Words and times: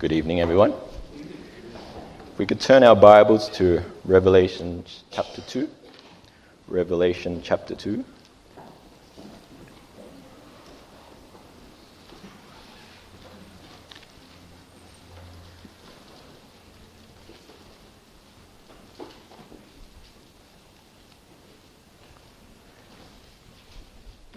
Good 0.00 0.10
evening, 0.10 0.40
everyone. 0.40 0.74
If 1.14 2.38
we 2.38 2.46
could 2.46 2.60
turn 2.60 2.82
our 2.82 2.96
Bibles 2.96 3.48
to 3.50 3.80
Revelation 4.04 4.84
chapter 5.12 5.40
2. 5.42 5.70
Revelation 6.66 7.40
chapter 7.44 7.76
2. 7.76 8.04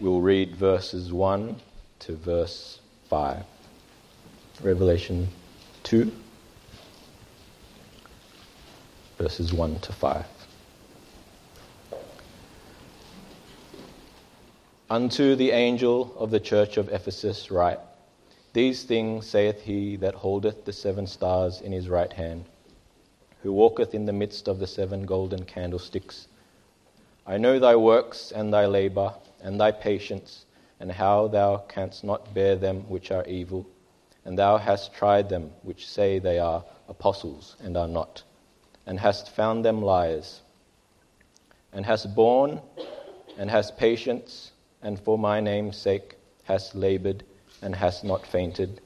We'll 0.02 0.22
read 0.22 0.56
verses 0.80 1.12
1 1.12 1.58
to 2.00 2.16
verse 2.16 2.80
5. 3.10 3.44
Revelation 4.62 5.28
2, 5.84 6.10
verses 9.18 9.52
1 9.52 9.80
to 9.80 9.92
5. 9.92 10.26
Unto 14.90 15.36
the 15.36 15.52
angel 15.52 16.16
of 16.18 16.32
the 16.32 16.40
church 16.40 16.78
of 16.78 16.88
Ephesus 16.94 17.52
write, 17.52 17.80
These 18.54 18.84
things 18.84 19.28
saith 19.28 19.64
he 19.64 19.98
that 19.98 20.16
holdeth 20.16 20.64
the 20.64 20.72
seven 20.72 21.08
stars 21.08 21.60
in 21.60 21.74
his 21.74 21.90
right 21.90 22.14
hand, 22.14 22.46
who 23.44 23.52
walketh 23.52 23.94
in 23.94 24.06
the 24.06 24.14
midst 24.14 24.48
of 24.48 24.60
the 24.60 24.68
seven 24.68 25.06
golden 25.06 25.44
candlesticks. 25.44 26.30
I 27.28 27.38
know 27.38 27.60
thy 27.60 27.76
works 27.76 28.32
and 28.32 28.54
thy 28.54 28.66
labor 28.66 29.14
and 29.44 29.60
thy 29.60 29.72
patience, 29.72 30.46
and 30.80 30.92
how 30.92 31.28
thou 31.28 31.58
canst 31.58 32.04
not 32.04 32.34
bear 32.34 32.56
them 32.56 32.88
which 32.90 33.12
are 33.12 33.26
evil, 33.26 33.66
and 34.26 34.38
thou 34.38 34.58
hast 34.58 34.94
tried 34.94 35.30
them 35.30 35.52
which 35.64 35.88
say 35.88 36.20
they 36.20 36.40
are 36.40 36.64
apostles 36.88 37.56
and 37.64 37.76
are 37.76 37.88
not, 37.88 38.24
and 38.86 39.00
hast 39.00 39.30
found 39.30 39.66
them 39.66 39.82
liars, 39.82 40.42
and 41.74 41.86
hast 41.86 42.16
borne 42.16 42.62
and 43.38 43.50
hast 43.50 43.78
patience, 43.78 44.52
and 44.82 45.00
for 45.00 45.18
my 45.18 45.40
name's 45.40 45.78
sake 45.78 46.16
hast 46.44 46.76
labored 46.76 47.24
and 47.62 47.76
hast 47.76 48.04
not 48.04 48.26
fainted. 48.26 48.82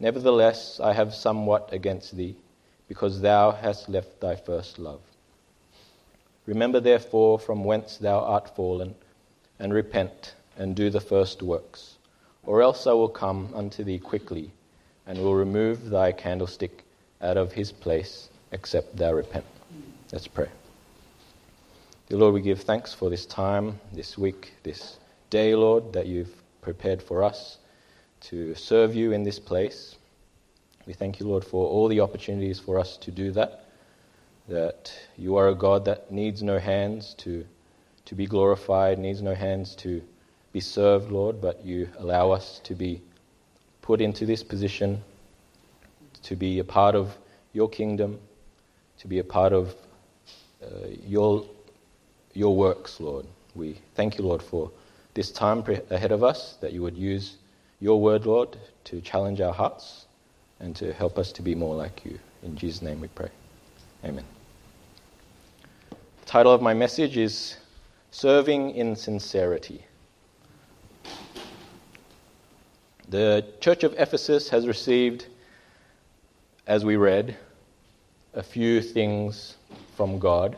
Nevertheless, 0.00 0.80
I 0.80 0.92
have 0.92 1.14
somewhat 1.14 1.68
against 1.72 2.16
thee, 2.16 2.36
because 2.88 3.20
thou 3.20 3.52
hast 3.52 3.88
left 3.88 4.20
thy 4.20 4.36
first 4.36 4.78
love. 4.78 5.00
Remember 6.46 6.80
therefore 6.80 7.38
from 7.38 7.64
whence 7.64 7.96
thou 7.96 8.18
art 8.20 8.54
fallen 8.54 8.94
and 9.58 9.72
repent 9.72 10.34
and 10.56 10.76
do 10.76 10.90
the 10.90 11.00
first 11.00 11.42
works, 11.42 11.96
or 12.44 12.62
else 12.62 12.86
I 12.86 12.92
will 12.92 13.08
come 13.08 13.48
unto 13.54 13.84
thee 13.84 13.98
quickly 13.98 14.50
and 15.06 15.18
will 15.18 15.34
remove 15.34 15.90
thy 15.90 16.12
candlestick 16.12 16.84
out 17.20 17.36
of 17.36 17.52
his 17.52 17.72
place, 17.72 18.28
except 18.52 18.96
thou 18.96 19.12
repent. 19.12 19.44
Let's 20.12 20.28
pray. 20.28 20.48
Dear 22.08 22.18
Lord, 22.18 22.34
we 22.34 22.42
give 22.42 22.60
thanks 22.60 22.92
for 22.92 23.10
this 23.10 23.26
time, 23.26 23.80
this 23.92 24.16
week, 24.18 24.52
this 24.62 24.98
day, 25.30 25.54
Lord, 25.54 25.92
that 25.94 26.06
you've 26.06 26.34
prepared 26.60 27.02
for 27.02 27.22
us 27.24 27.58
to 28.22 28.54
serve 28.54 28.94
you 28.94 29.12
in 29.12 29.22
this 29.22 29.38
place. 29.38 29.96
We 30.86 30.92
thank 30.92 31.18
you, 31.18 31.26
Lord, 31.26 31.44
for 31.44 31.66
all 31.66 31.88
the 31.88 32.00
opportunities 32.00 32.60
for 32.60 32.78
us 32.78 32.96
to 32.98 33.10
do 33.10 33.32
that. 33.32 33.64
That 34.48 34.92
you 35.16 35.36
are 35.36 35.48
a 35.48 35.54
God 35.54 35.86
that 35.86 36.12
needs 36.12 36.42
no 36.42 36.58
hands 36.58 37.14
to 37.18 37.46
to 38.06 38.14
be 38.14 38.26
glorified, 38.26 38.98
needs 38.98 39.22
no 39.22 39.34
hands 39.34 39.74
to 39.76 40.02
be 40.54 40.60
served, 40.60 41.10
Lord, 41.10 41.40
but 41.40 41.66
you 41.66 41.88
allow 41.98 42.30
us 42.30 42.60
to 42.62 42.76
be 42.76 43.02
put 43.82 44.00
into 44.00 44.24
this 44.24 44.44
position, 44.44 45.02
to 46.22 46.36
be 46.36 46.60
a 46.60 46.64
part 46.64 46.94
of 46.94 47.18
your 47.52 47.68
kingdom, 47.68 48.20
to 48.98 49.08
be 49.08 49.18
a 49.18 49.24
part 49.24 49.52
of 49.52 49.74
uh, 50.62 50.86
your, 51.04 51.44
your 52.34 52.56
works, 52.56 53.00
Lord. 53.00 53.26
We 53.56 53.80
thank 53.96 54.16
you, 54.16 54.24
Lord, 54.24 54.40
for 54.40 54.70
this 55.14 55.32
time 55.32 55.64
ahead 55.90 56.12
of 56.12 56.22
us, 56.22 56.56
that 56.60 56.72
you 56.72 56.82
would 56.82 56.96
use 56.96 57.36
your 57.80 58.00
word, 58.00 58.24
Lord, 58.24 58.56
to 58.84 59.00
challenge 59.00 59.40
our 59.40 59.52
hearts 59.52 60.06
and 60.60 60.76
to 60.76 60.92
help 60.92 61.18
us 61.18 61.32
to 61.32 61.42
be 61.42 61.56
more 61.56 61.74
like 61.74 62.04
you. 62.04 62.16
In 62.44 62.56
Jesus' 62.56 62.80
name 62.80 63.00
we 63.00 63.08
pray. 63.08 63.30
Amen. 64.04 64.24
The 65.90 66.26
title 66.26 66.52
of 66.52 66.62
my 66.62 66.74
message 66.74 67.16
is 67.16 67.56
serving 68.12 68.76
in 68.76 68.94
sincerity. 68.94 69.84
The 73.08 73.44
church 73.60 73.84
of 73.84 73.94
Ephesus 73.98 74.48
has 74.48 74.66
received, 74.66 75.26
as 76.66 76.84
we 76.84 76.96
read, 76.96 77.36
a 78.32 78.42
few 78.42 78.80
things 78.80 79.56
from 79.96 80.18
God. 80.18 80.56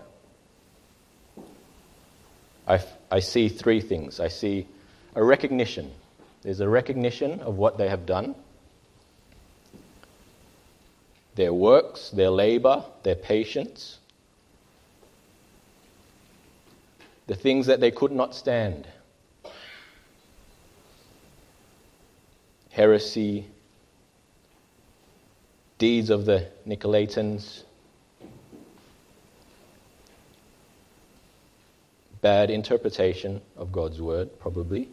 I, 2.66 2.82
I 3.10 3.20
see 3.20 3.48
three 3.48 3.80
things. 3.80 4.20
I 4.20 4.28
see 4.28 4.66
a 5.14 5.22
recognition. 5.22 5.92
There's 6.42 6.60
a 6.60 6.68
recognition 6.68 7.40
of 7.40 7.56
what 7.56 7.78
they 7.78 7.88
have 7.88 8.06
done, 8.06 8.34
their 11.34 11.52
works, 11.52 12.10
their 12.10 12.30
labor, 12.30 12.84
their 13.02 13.16
patience. 13.16 13.98
the 17.26 17.34
things 17.34 17.66
that 17.66 17.80
they 17.80 17.90
could 17.90 18.12
not 18.12 18.34
stand 18.34 18.86
heresy, 22.76 23.47
deeds 25.78 26.10
of 26.10 26.26
the 26.26 26.47
Nicolaitans, 26.69 27.62
bad 32.20 32.50
interpretation 32.50 33.41
of 33.56 33.72
God's 33.72 34.03
word, 34.03 34.28
probably. 34.38 34.91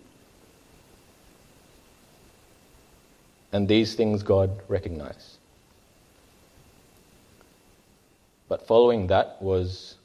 And 3.51 3.67
these 3.67 3.95
things 3.95 4.23
God 4.23 4.61
recognized. 4.69 5.39
But 8.47 8.65
following 8.65 9.07
that 9.07 9.41
was 9.41 9.95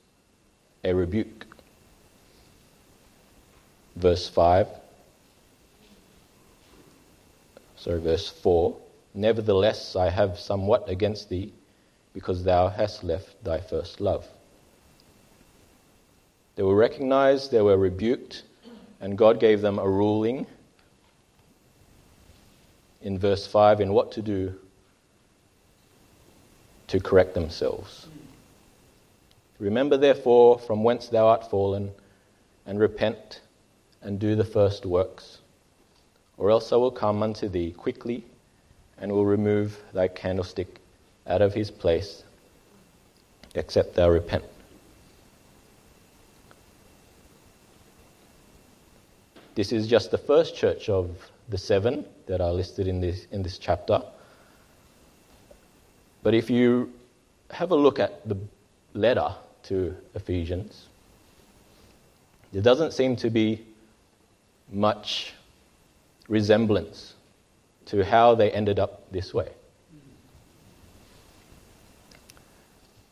a 0.82 0.92
rebuke 0.92 1.46
verse 3.94 4.28
5. 4.28 4.66
Sorry, 7.78 8.00
verse 8.00 8.28
4. 8.28 8.76
Nevertheless, 9.14 9.94
I 9.94 10.10
have 10.10 10.38
somewhat 10.38 10.88
against 10.88 11.28
thee, 11.28 11.52
because 12.12 12.42
thou 12.42 12.68
hast 12.68 13.04
left 13.04 13.42
thy 13.44 13.60
first 13.60 14.00
love. 14.00 14.26
They 16.56 16.64
were 16.64 16.74
recognized, 16.74 17.52
they 17.52 17.62
were 17.62 17.78
rebuked, 17.78 18.42
and 19.00 19.16
God 19.16 19.38
gave 19.38 19.60
them 19.60 19.78
a 19.78 19.88
ruling 19.88 20.46
in 23.00 23.16
verse 23.16 23.46
5 23.46 23.80
in 23.80 23.92
what 23.92 24.10
to 24.12 24.22
do 24.22 24.54
to 26.88 26.98
correct 26.98 27.34
themselves. 27.34 28.08
Remember, 29.60 29.96
therefore, 29.96 30.58
from 30.58 30.82
whence 30.82 31.08
thou 31.08 31.28
art 31.28 31.48
fallen, 31.48 31.92
and 32.66 32.80
repent 32.80 33.40
and 34.02 34.18
do 34.18 34.34
the 34.34 34.44
first 34.44 34.84
works, 34.84 35.38
or 36.38 36.50
else 36.50 36.72
I 36.72 36.76
will 36.76 36.90
come 36.90 37.22
unto 37.22 37.48
thee 37.48 37.72
quickly 37.72 38.24
and 39.00 39.12
will 39.12 39.26
remove 39.26 39.80
thy 39.92 40.08
candlestick 40.08 40.80
out 41.26 41.42
of 41.42 41.52
his 41.52 41.70
place, 41.70 42.22
except 43.54 43.94
thou 43.94 44.08
repent. 44.08 44.44
This 49.54 49.72
is 49.72 49.88
just 49.88 50.12
the 50.12 50.18
first 50.18 50.54
church 50.54 50.88
of 50.88 51.10
the 51.48 51.58
seven 51.58 52.04
that 52.26 52.40
are 52.40 52.52
listed 52.52 52.86
in 52.86 53.00
this, 53.00 53.26
in 53.32 53.42
this 53.42 53.58
chapter. 53.58 54.00
But 56.22 56.34
if 56.34 56.48
you 56.48 56.92
have 57.50 57.72
a 57.72 57.76
look 57.76 57.98
at 57.98 58.26
the 58.28 58.36
letter 58.94 59.34
to 59.64 59.96
Ephesians, 60.14 60.86
there 62.52 62.62
doesn't 62.62 62.92
seem 62.92 63.16
to 63.16 63.30
be 63.30 63.64
much 64.70 65.32
resemblance 66.28 67.14
to 67.86 68.04
how 68.04 68.34
they 68.34 68.50
ended 68.50 68.78
up 68.78 69.10
this 69.10 69.32
way. 69.32 69.50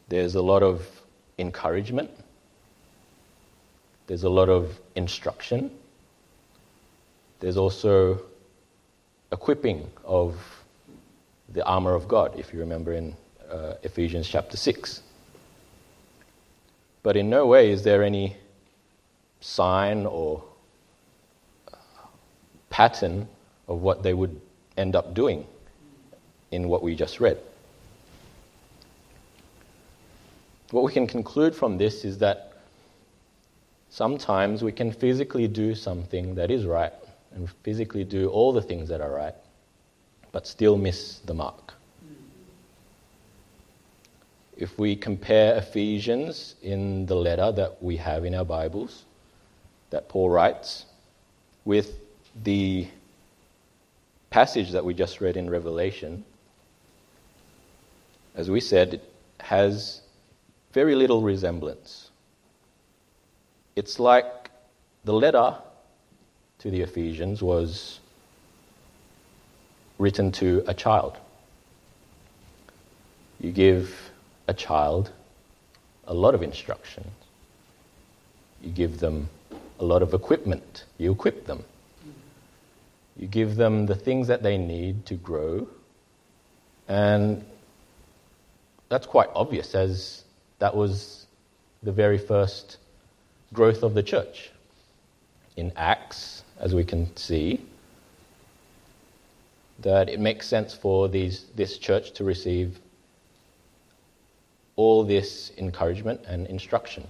There's 0.09 0.35
a 0.35 0.43
lot 0.43 0.63
of 0.63 0.87
encouragement, 1.39 2.11
there's 4.07 4.25
a 4.25 4.29
lot 4.29 4.49
of 4.49 4.79
instruction, 4.95 5.71
there's 7.41 7.57
also 7.57 8.21
equipping 9.33 9.91
of 10.05 10.37
the 11.53 11.65
armor 11.65 11.95
of 11.95 12.07
God, 12.07 12.39
if 12.39 12.53
you 12.53 12.61
remember 12.61 12.93
in 12.93 13.17
uh, 13.51 13.75
Ephesians 13.83 14.29
chapter 14.29 14.57
6. 14.57 15.03
But 17.03 17.17
in 17.17 17.31
no 17.31 17.47
way 17.47 17.71
is 17.71 17.83
there 17.83 18.03
any 18.03 18.37
sign 19.41 20.07
or 20.07 20.43
pattern 22.77 23.27
of 23.69 23.81
what 23.81 24.03
they 24.03 24.13
would 24.13 24.39
end 24.77 24.95
up 24.95 25.15
doing 25.15 25.47
in 26.51 26.69
what 26.69 26.83
we 26.83 26.95
just 26.95 27.21
read. 27.21 27.39
What 30.73 30.85
we 30.85 30.93
can 30.93 31.07
conclude 31.07 31.55
from 31.55 31.79
this 31.79 32.05
is 32.05 32.19
that 32.19 32.53
sometimes 33.89 34.63
we 34.63 34.73
can 34.73 34.93
physically 34.93 35.49
do 35.49 35.75
something 35.75 36.35
that 36.35 36.51
is 36.51 36.67
right 36.67 36.93
and 37.35 37.49
physically 37.63 38.05
do 38.05 38.29
all 38.29 38.53
the 38.53 38.61
things 38.61 38.91
that 38.91 39.01
are 39.01 39.11
right, 39.11 39.35
but 40.31 40.47
still 40.47 40.77
miss 40.77 41.21
the 41.21 41.33
mark. 41.33 41.73
If 44.59 44.79
we 44.79 44.97
compare 44.97 45.57
Ephesians 45.57 46.57
in 46.63 47.07
the 47.07 47.17
letter 47.17 47.53
that 47.53 47.83
we 47.83 47.97
have 47.97 48.27
in 48.27 48.35
our 48.35 48.45
Bibles, 48.45 49.05
that 49.89 50.11
Paul 50.11 50.29
writes, 50.29 50.85
with 51.65 52.06
the 52.43 52.89
passage 54.31 54.73
that 54.73 54.85
we 54.85 54.95
just 54.95 55.21
read 55.21 55.37
in 55.37 55.49
Revelation, 55.49 56.25
as 58.35 58.51
we 58.51 58.61
said, 58.61 59.01
has 59.41 60.03
very 60.73 60.95
little 60.95 61.23
resemblance. 61.23 62.11
It's 63.77 63.99
like 63.99 64.51
the 65.05 65.13
letter 65.13 65.57
to 66.59 66.71
the 66.71 66.83
Ephesians 66.83 67.43
was 67.43 68.01
written 69.99 70.33
to 70.33 70.63
a 70.67 70.75
child. 70.75 71.17
You 73.41 73.53
give 73.53 74.11
a 74.49 74.55
child 74.55 75.13
a 76.07 76.15
lot 76.15 76.35
of 76.35 76.43
instructions. 76.43 77.07
You 78.63 78.71
give 78.71 78.99
them 79.01 79.29
a 79.79 79.85
lot 79.85 80.03
of 80.03 80.15
equipment. 80.15 80.85
You 80.99 81.13
equip 81.13 81.47
them. 81.47 81.65
You 83.17 83.27
give 83.27 83.57
them 83.57 83.87
the 83.87 83.95
things 83.95 84.29
that 84.29 84.43
they 84.43 84.59
need 84.59 85.07
to 85.07 85.15
grow. 85.15 85.69
And 86.89 87.45
that's 88.89 89.07
quite 89.07 89.29
obvious, 89.35 89.75
as 89.75 90.25
that 90.59 90.77
was 90.77 91.27
the 91.83 91.93
very 91.93 92.19
first 92.19 92.79
growth 93.53 93.83
of 93.83 93.95
the 93.95 94.03
church. 94.03 94.51
In 95.57 95.73
Acts, 95.77 96.43
as 96.61 96.75
we 96.75 96.85
can 96.85 97.15
see, 97.17 97.61
that 99.81 100.09
it 100.09 100.21
makes 100.21 100.47
sense 100.47 100.75
for 100.75 101.09
these, 101.09 101.47
this 101.55 101.79
church 101.79 102.13
to 102.13 102.25
receive 102.25 102.79
all 104.77 105.05
this 105.05 105.53
encouragement 105.57 106.21
and 106.27 106.47
instruction. 106.47 107.07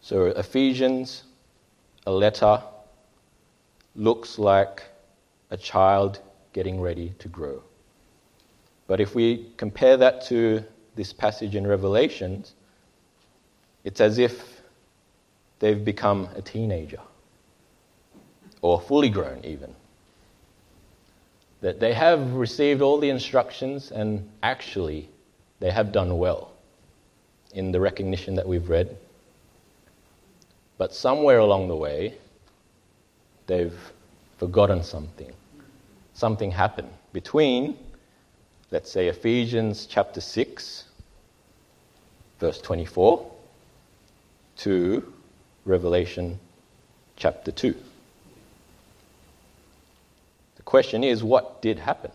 So, 0.00 0.26
Ephesians, 0.26 1.22
a 2.06 2.12
letter, 2.12 2.62
looks 3.96 4.38
like 4.38 4.82
a 5.50 5.56
child 5.56 6.20
getting 6.52 6.80
ready 6.80 7.14
to 7.18 7.28
grow. 7.28 7.62
But 8.86 9.00
if 9.00 9.14
we 9.14 9.50
compare 9.56 9.96
that 9.96 10.24
to 10.26 10.64
this 10.94 11.12
passage 11.12 11.56
in 11.56 11.66
Revelations, 11.66 12.54
it's 13.82 14.00
as 14.00 14.18
if 14.18 14.60
they've 15.58 15.84
become 15.84 16.28
a 16.34 16.42
teenager 16.42 17.00
or 18.62 18.80
fully 18.80 19.08
grown, 19.08 19.44
even. 19.44 19.74
That 21.60 21.80
they 21.80 21.94
have 21.94 22.34
received 22.34 22.82
all 22.82 22.98
the 22.98 23.10
instructions 23.10 23.90
and 23.90 24.28
actually 24.42 25.08
they 25.60 25.70
have 25.70 25.92
done 25.92 26.18
well 26.18 26.52
in 27.54 27.72
the 27.72 27.80
recognition 27.80 28.34
that 28.34 28.46
we've 28.46 28.68
read. 28.68 28.96
But 30.84 30.92
somewhere 30.92 31.38
along 31.38 31.68
the 31.68 31.76
way, 31.76 32.12
they've 33.46 33.72
forgotten 34.36 34.82
something. 34.82 35.32
Something 36.12 36.50
happened 36.50 36.90
between 37.14 37.78
let's 38.70 38.92
say 38.92 39.08
Ephesians 39.08 39.86
chapter 39.86 40.20
6, 40.20 40.84
verse 42.38 42.60
24, 42.60 43.32
to 44.58 45.10
Revelation 45.64 46.38
chapter 47.16 47.50
2. 47.50 47.74
The 50.56 50.62
question 50.64 51.02
is, 51.02 51.24
what 51.24 51.62
did 51.62 51.78
happen? 51.78 52.10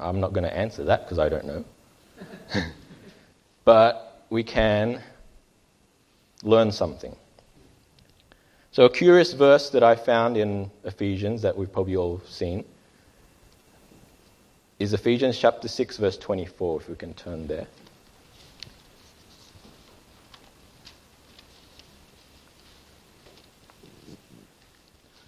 I'm 0.00 0.18
not 0.18 0.32
going 0.32 0.42
to 0.42 0.52
answer 0.52 0.82
that 0.82 1.04
because 1.04 1.20
I 1.20 1.28
don't 1.28 1.44
know. 1.44 1.64
but 3.64 4.26
we 4.30 4.42
can 4.42 5.00
learn 6.42 6.72
something. 6.72 7.14
So, 8.72 8.86
a 8.86 8.90
curious 8.90 9.34
verse 9.34 9.68
that 9.68 9.82
I 9.82 9.94
found 9.94 10.38
in 10.38 10.70
Ephesians 10.84 11.42
that 11.42 11.54
we've 11.54 11.70
probably 11.70 11.94
all 11.94 12.22
seen 12.26 12.64
is 14.78 14.94
Ephesians 14.94 15.38
chapter 15.38 15.68
6, 15.68 15.98
verse 15.98 16.16
24, 16.16 16.80
if 16.80 16.88
we 16.88 16.94
can 16.94 17.12
turn 17.12 17.46
there. 17.46 17.66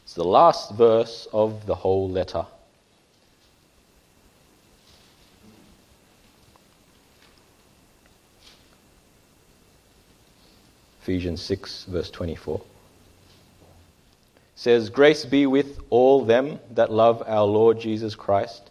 It's 0.04 0.14
the 0.14 0.24
last 0.24 0.72
verse 0.72 1.28
of 1.30 1.66
the 1.66 1.74
whole 1.74 2.08
letter. 2.08 2.46
Ephesians 11.02 11.42
6, 11.42 11.84
verse 11.84 12.10
24 12.10 12.62
says, 14.64 14.88
Grace 14.88 15.26
be 15.26 15.44
with 15.44 15.78
all 15.90 16.24
them 16.24 16.58
that 16.70 16.90
love 16.90 17.22
our 17.26 17.44
Lord 17.44 17.78
Jesus 17.78 18.14
Christ 18.14 18.70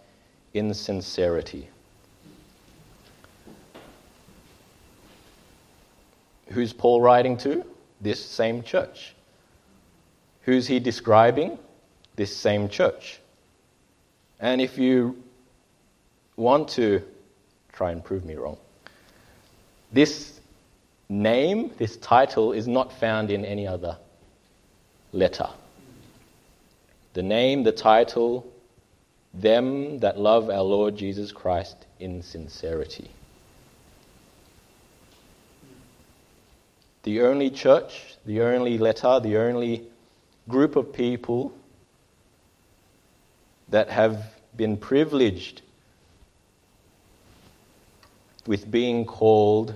in 0.55 0.73
sincerity. 0.73 1.69
Who's 6.47 6.73
Paul 6.73 6.99
writing 6.99 7.37
to? 7.37 7.63
This 8.01 8.25
same 8.25 8.63
church. 8.63 9.13
Who's 10.41 10.65
he 10.65 10.79
describing? 10.79 11.59
This 12.15 12.35
same 12.35 12.69
church. 12.69 13.19
And 14.39 14.61
if 14.61 14.79
you 14.79 15.21
want 16.37 16.69
to 16.69 17.03
try 17.71 17.91
and 17.91 18.03
prove 18.03 18.25
me 18.25 18.33
wrong, 18.33 18.57
this 19.91 20.39
name, 21.07 21.69
this 21.77 21.97
title, 21.97 22.51
is 22.51 22.67
not 22.67 22.91
found 22.91 23.29
in 23.29 23.45
any 23.45 23.67
other 23.67 23.95
letter. 25.11 25.49
The 27.13 27.23
name, 27.23 27.63
the 27.63 27.71
title, 27.71 28.51
them 29.33 29.99
that 29.99 30.19
love 30.19 30.49
our 30.49 30.63
Lord 30.63 30.95
Jesus 30.95 31.31
Christ 31.31 31.85
in 31.99 32.21
sincerity. 32.21 33.09
The 37.03 37.21
only 37.21 37.49
church, 37.49 38.15
the 38.25 38.41
only 38.41 38.77
letter, 38.77 39.19
the 39.19 39.37
only 39.37 39.83
group 40.47 40.75
of 40.75 40.93
people 40.93 41.53
that 43.69 43.89
have 43.89 44.23
been 44.55 44.77
privileged 44.77 45.61
with 48.45 48.69
being 48.69 49.05
called 49.05 49.75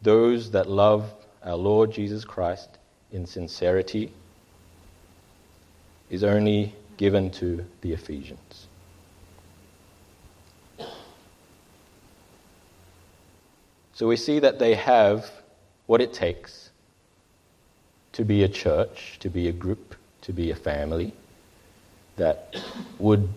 those 0.00 0.50
that 0.50 0.68
love 0.68 1.12
our 1.44 1.56
Lord 1.56 1.92
Jesus 1.92 2.24
Christ 2.24 2.78
in 3.12 3.26
sincerity 3.26 4.12
is 6.10 6.24
only 6.24 6.74
given 6.96 7.30
to 7.30 7.64
the 7.80 7.92
Ephesians. 7.92 8.66
So 13.94 14.08
we 14.08 14.16
see 14.16 14.38
that 14.40 14.58
they 14.58 14.74
have 14.74 15.30
what 15.86 16.00
it 16.00 16.12
takes 16.12 16.70
to 18.12 18.24
be 18.24 18.42
a 18.42 18.48
church, 18.48 19.18
to 19.20 19.28
be 19.28 19.48
a 19.48 19.52
group, 19.52 19.94
to 20.22 20.32
be 20.32 20.50
a 20.50 20.56
family 20.56 21.12
that 22.16 22.56
would 22.98 23.28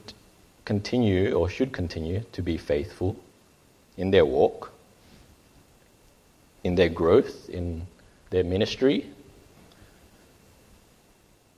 continue 0.66 1.34
or 1.34 1.50
should 1.50 1.72
continue 1.72 2.24
to 2.32 2.42
be 2.42 2.58
faithful 2.58 3.16
in 3.98 4.12
their 4.12 4.26
walk, 4.26 4.72
in 6.64 6.76
their 6.76 6.90
growth, 6.90 7.50
in 7.50 7.88
their 8.32 8.44
ministry. 8.44 9.10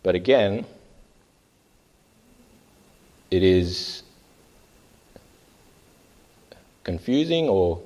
But 0.04 0.16
again, 0.16 0.66
it 3.32 3.44
is 3.44 4.04
confusing 6.84 7.50
or 7.50 7.82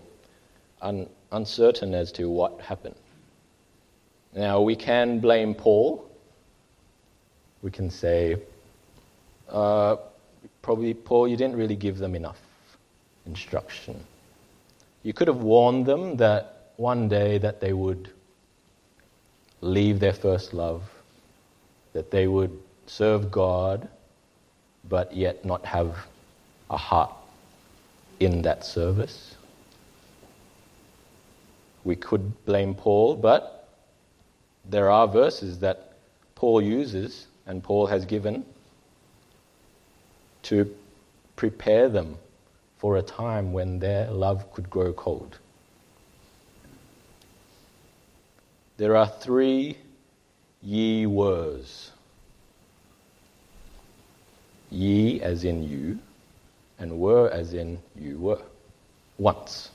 un- 0.82 1.10
uncertain 1.32 1.94
as 1.96 2.12
to 2.14 2.30
what 2.30 2.62
happened. 2.62 2.96
Now, 4.34 4.62
we 4.62 4.76
can 4.76 5.20
blame 5.20 5.56
Paul. 5.56 6.06
We 7.64 7.72
can 7.72 7.90
say, 7.90 8.38
uh, 9.50 9.98
probably, 10.62 10.94
Paul, 10.94 11.28
you 11.28 11.36
didn't 11.36 11.56
really 11.56 11.76
give 11.76 11.98
them 11.98 12.16
enough 12.16 12.40
instruction. 13.26 14.00
You 15.04 15.14
could 15.14 15.28
have 15.28 15.42
warned 15.42 15.86
them 15.86 16.18
that 16.18 16.72
one 16.78 17.10
day 17.10 17.38
that 17.40 17.60
they 17.60 17.74
would 17.74 18.10
leave 19.62 20.00
their 20.00 20.14
first 20.14 20.54
love, 20.54 20.84
that 21.94 22.12
they 22.12 22.28
would 22.28 22.58
serve 22.86 23.32
God, 23.32 23.88
but 24.88 25.16
yet 25.16 25.46
not 25.46 25.66
have 25.66 25.96
a 26.70 26.78
heart 26.78 27.12
in 28.20 28.42
that 28.44 28.66
service. 28.66 29.36
We 31.84 31.96
could 31.96 32.46
blame 32.46 32.76
Paul, 32.76 33.16
but 33.16 33.68
there 34.66 34.90
are 34.90 35.08
verses 35.08 35.60
that 35.60 35.94
Paul 36.36 36.62
uses 36.62 37.28
and 37.46 37.64
Paul 37.64 37.88
has 37.88 38.06
given 38.06 38.46
to 40.44 40.74
prepare 41.36 41.90
them 41.90 42.18
for 42.78 42.98
a 42.98 43.02
time 43.02 43.54
when 43.54 43.80
their 43.80 44.10
love 44.12 44.52
could 44.54 44.70
grow 44.70 44.94
cold. 44.94 45.38
There 48.78 48.96
are 48.96 49.08
three 49.08 49.78
ye 50.62 51.06
weres. 51.06 51.92
Ye 54.70 55.22
as 55.22 55.44
in 55.44 55.64
you, 55.68 56.00
and 56.80 57.00
were 57.00 57.30
as 57.30 57.54
in 57.54 57.80
you 57.96 58.18
were. 58.18 58.42
Once. 59.18 59.70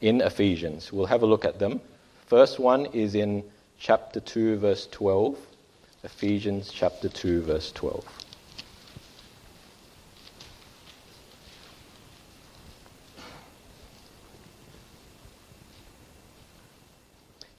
In 0.00 0.20
Ephesians. 0.20 0.92
We'll 0.92 1.06
have 1.06 1.22
a 1.22 1.26
look 1.26 1.44
at 1.44 1.58
them. 1.58 1.80
First 2.26 2.58
one 2.58 2.86
is 2.86 3.14
in 3.14 3.44
chapter 3.78 4.20
2, 4.20 4.56
verse 4.56 4.88
12. 4.90 5.38
Ephesians 6.04 6.70
chapter 6.72 7.08
2, 7.08 7.42
verse 7.42 7.70
12. 7.72 8.04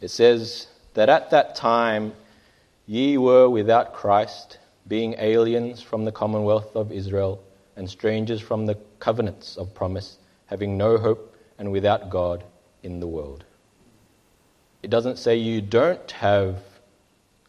It 0.02 0.10
says 0.10 0.68
that 0.96 1.08
at 1.08 1.30
that 1.30 1.56
time 1.56 2.12
ye 2.86 3.18
were 3.18 3.50
without 3.50 3.94
Christ, 3.94 4.58
being 4.88 5.16
aliens 5.18 5.82
from 5.82 6.06
the 6.06 6.12
commonwealth 6.12 6.76
of 6.76 6.92
Israel 6.92 7.42
and 7.76 7.90
strangers 7.90 8.42
from 8.42 8.66
the 8.66 8.76
covenants 9.00 9.58
of 9.58 9.74
promise, 9.74 10.18
having 10.48 10.78
no 10.78 10.98
hope 10.98 11.36
and 11.58 11.72
without 11.72 12.10
God 12.10 12.44
in 12.84 13.00
the 13.00 13.08
world. 13.08 13.46
It 14.82 14.90
doesn't 14.90 15.18
say 15.18 15.38
you 15.38 15.62
don't 15.62 16.12
have 16.12 16.58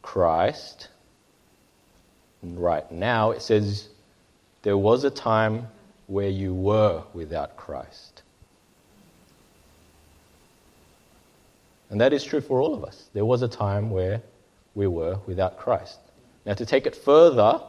Christ 0.03 0.89
right 2.43 2.91
now. 2.93 3.33
It 3.33 3.43
says 3.43 3.89
there 4.63 4.79
was 4.79 5.05
a 5.05 5.11
time 5.11 5.67
where 6.07 6.29
you 6.29 6.55
were 6.55 7.03
without 7.13 7.57
Christ. 7.57 8.23
And 11.91 12.01
that 12.01 12.13
is 12.13 12.25
true 12.25 12.41
for 12.41 12.61
all 12.61 12.75
of 12.75 12.85
us. 12.85 13.09
There 13.13 13.25
was 13.25 13.43
a 13.43 13.49
time 13.49 13.91
where 13.91 14.23
we 14.75 14.87
were 14.87 15.19
without 15.27 15.59
Christ. 15.59 15.99
Now, 16.45 16.55
to 16.55 16.67
take 16.67 16.87
it 16.87 16.95
further, 16.95 17.61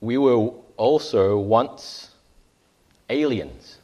we 0.00 0.18
were 0.18 0.50
also 0.76 1.38
once 1.38 2.10
aliens. 3.10 3.78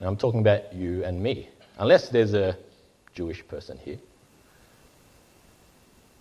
Now, 0.00 0.08
I'm 0.08 0.16
talking 0.16 0.40
about 0.40 0.74
you 0.74 1.04
and 1.04 1.22
me, 1.22 1.48
unless 1.78 2.08
there's 2.08 2.34
a 2.34 2.56
Jewish 3.14 3.46
person 3.46 3.78
here. 3.78 3.98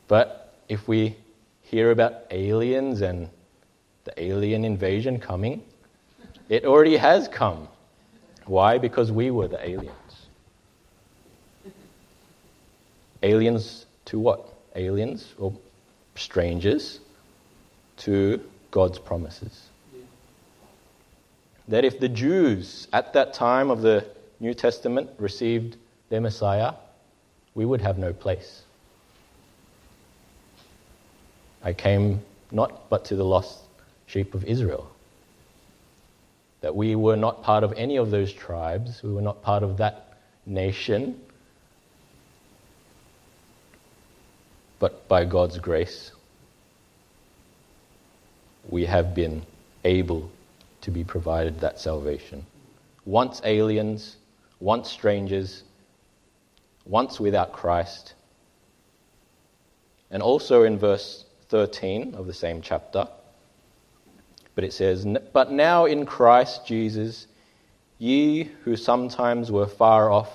But 0.08 0.54
if 0.70 0.88
we 0.88 1.16
hear 1.64 1.92
about 1.92 2.24
aliens 2.32 3.02
and 3.02 3.30
the 4.04 4.24
alien 4.24 4.64
invasion 4.64 5.20
coming, 5.20 5.64
it 6.48 6.64
already 6.64 6.98
has 6.98 7.28
come. 7.28 7.68
Why? 8.46 8.78
Because 8.78 9.12
we 9.12 9.32
were 9.32 9.48
the 9.48 9.68
aliens. 9.68 10.05
Aliens 13.26 13.86
to 14.06 14.20
what? 14.20 14.54
Aliens 14.76 15.34
or 15.38 15.54
strangers 16.16 17.00
to 17.98 18.42
God's 18.72 19.00
promises. 19.00 19.70
That 21.68 21.84
if 21.84 22.00
the 22.00 22.10
Jews 22.10 22.88
at 22.94 23.14
that 23.14 23.34
time 23.34 23.72
of 23.72 23.82
the 23.82 24.06
New 24.40 24.54
Testament 24.54 25.10
received 25.18 25.78
their 26.10 26.22
Messiah, 26.22 26.74
we 27.56 27.66
would 27.66 27.82
have 27.82 27.98
no 27.98 28.14
place. 28.14 28.62
I 31.64 31.74
came 31.74 32.22
not 32.52 32.90
but 32.90 33.06
to 33.06 33.16
the 33.16 33.26
lost 33.26 33.60
sheep 34.06 34.36
of 34.36 34.44
Israel 34.44 34.92
that 36.66 36.76
we 36.76 36.96
were 36.96 37.16
not 37.16 37.44
part 37.44 37.64
of 37.64 37.72
any 37.78 37.96
of 37.98 38.10
those 38.10 38.34
tribes, 38.34 39.04
we 39.04 39.14
were 39.14 39.22
not 39.22 39.44
part 39.44 39.62
of 39.62 39.78
that 39.78 40.18
nation. 40.48 41.22
But 44.80 45.08
by 45.08 45.26
God's 45.26 45.58
grace, 45.58 46.12
we 48.70 48.86
have 48.86 49.14
been 49.14 49.46
able 49.84 50.30
to 50.82 50.92
be 50.92 51.04
provided 51.04 51.60
that 51.60 51.80
salvation. 51.80 52.46
Once 53.06 53.42
aliens, 53.44 54.18
once 54.60 54.90
strangers, 54.90 55.64
once 56.86 57.20
without 57.20 57.54
Christ. 57.54 58.14
And 60.12 60.22
also 60.22 60.64
in 60.64 60.78
verse 60.78 61.26
13 61.50 62.16
of 62.16 62.28
the 62.28 62.34
same 62.34 62.62
chapter, 62.62 63.08
but 64.56 64.64
it 64.64 64.74
says, 64.74 65.06
But 65.34 65.52
now 65.52 65.86
in 65.86 66.06
Christ 66.06 66.66
Jesus, 66.66 67.28
ye 67.98 68.44
who 68.64 68.76
sometimes 68.76 69.52
were 69.52 69.68
far 69.68 70.12
off 70.12 70.32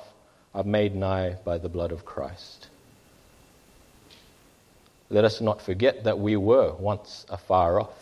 are 0.55 0.65
made 0.65 0.95
nigh 0.95 1.37
by 1.45 1.59
the 1.59 1.69
blood 1.69 1.93
of 1.93 2.05
Christ. 2.05 2.60
Let 5.11 5.25
us 5.25 5.41
not 5.41 5.61
forget 5.61 6.05
that 6.05 6.19
we 6.19 6.37
were 6.37 6.73
once 6.73 7.27
afar 7.29 7.81
off. 7.81 7.97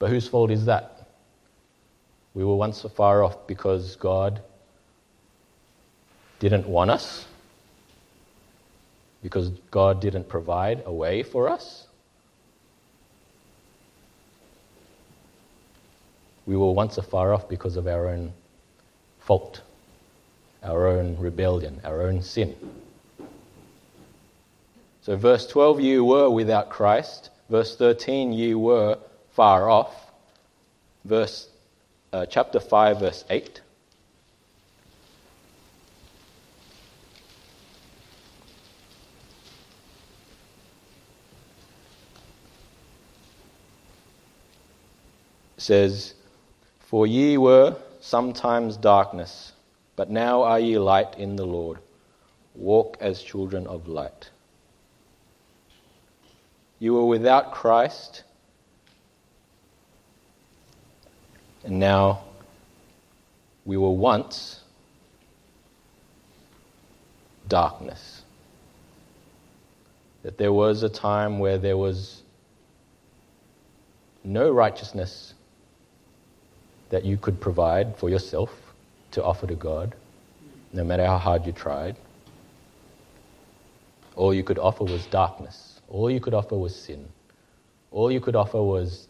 But 0.00 0.10
whose 0.10 0.26
fault 0.26 0.50
is 0.50 0.66
that? 0.66 1.08
We 2.34 2.44
were 2.44 2.56
once 2.56 2.84
afar 2.84 3.22
off 3.22 3.46
because 3.46 3.94
God 3.94 4.42
didn't 6.40 6.66
want 6.66 6.90
us, 6.90 7.26
because 9.22 9.50
God 9.70 10.00
didn't 10.00 10.28
provide 10.28 10.82
a 10.84 10.92
way 10.92 11.22
for 11.22 11.48
us. 11.48 11.86
We 16.44 16.56
were 16.56 16.72
once 16.72 16.98
afar 16.98 17.32
off 17.32 17.48
because 17.48 17.76
of 17.76 17.86
our 17.86 18.08
own 18.08 18.32
fault, 19.20 19.62
our 20.62 20.88
own 20.88 21.16
rebellion, 21.18 21.80
our 21.84 22.02
own 22.02 22.20
sin. 22.20 22.54
So, 25.04 25.16
verse 25.16 25.46
12, 25.48 25.80
you 25.82 26.02
were 26.02 26.30
without 26.30 26.70
Christ. 26.70 27.28
Verse 27.50 27.76
13, 27.76 28.32
you 28.32 28.58
were 28.58 28.96
far 29.32 29.68
off. 29.68 30.10
Verse, 31.04 31.50
uh, 32.14 32.24
chapter 32.24 32.58
5, 32.58 33.00
verse 33.00 33.22
8. 33.28 33.60
says, 45.58 46.14
for 46.78 47.06
ye 47.06 47.36
were 47.36 47.76
sometimes 48.00 48.78
darkness, 48.78 49.52
but 49.96 50.10
now 50.10 50.42
are 50.42 50.60
ye 50.60 50.78
light 50.78 51.18
in 51.18 51.36
the 51.36 51.46
Lord. 51.46 51.78
Walk 52.54 52.96
as 53.00 53.22
children 53.22 53.66
of 53.66 53.86
light. 53.86 54.30
You 56.84 56.92
were 56.92 57.06
without 57.06 57.50
Christ, 57.54 58.24
and 61.64 61.80
now 61.80 62.24
we 63.64 63.78
were 63.78 63.88
once 63.88 64.60
darkness. 67.48 68.20
That 70.24 70.36
there 70.36 70.52
was 70.52 70.82
a 70.82 70.90
time 70.90 71.38
where 71.38 71.56
there 71.56 71.78
was 71.78 72.20
no 74.22 74.50
righteousness 74.50 75.32
that 76.90 77.02
you 77.06 77.16
could 77.16 77.40
provide 77.40 77.96
for 77.96 78.10
yourself 78.10 78.50
to 79.12 79.24
offer 79.24 79.46
to 79.46 79.54
God, 79.54 79.94
no 80.74 80.84
matter 80.84 81.06
how 81.06 81.16
hard 81.16 81.46
you 81.46 81.52
tried. 81.52 81.96
All 84.16 84.34
you 84.34 84.44
could 84.44 84.58
offer 84.58 84.84
was 84.84 85.06
darkness. 85.06 85.73
All 85.88 86.10
you 86.10 86.20
could 86.20 86.34
offer 86.34 86.56
was 86.56 86.74
sin. 86.74 87.08
All 87.90 88.10
you 88.10 88.20
could 88.20 88.36
offer 88.36 88.62
was 88.62 89.08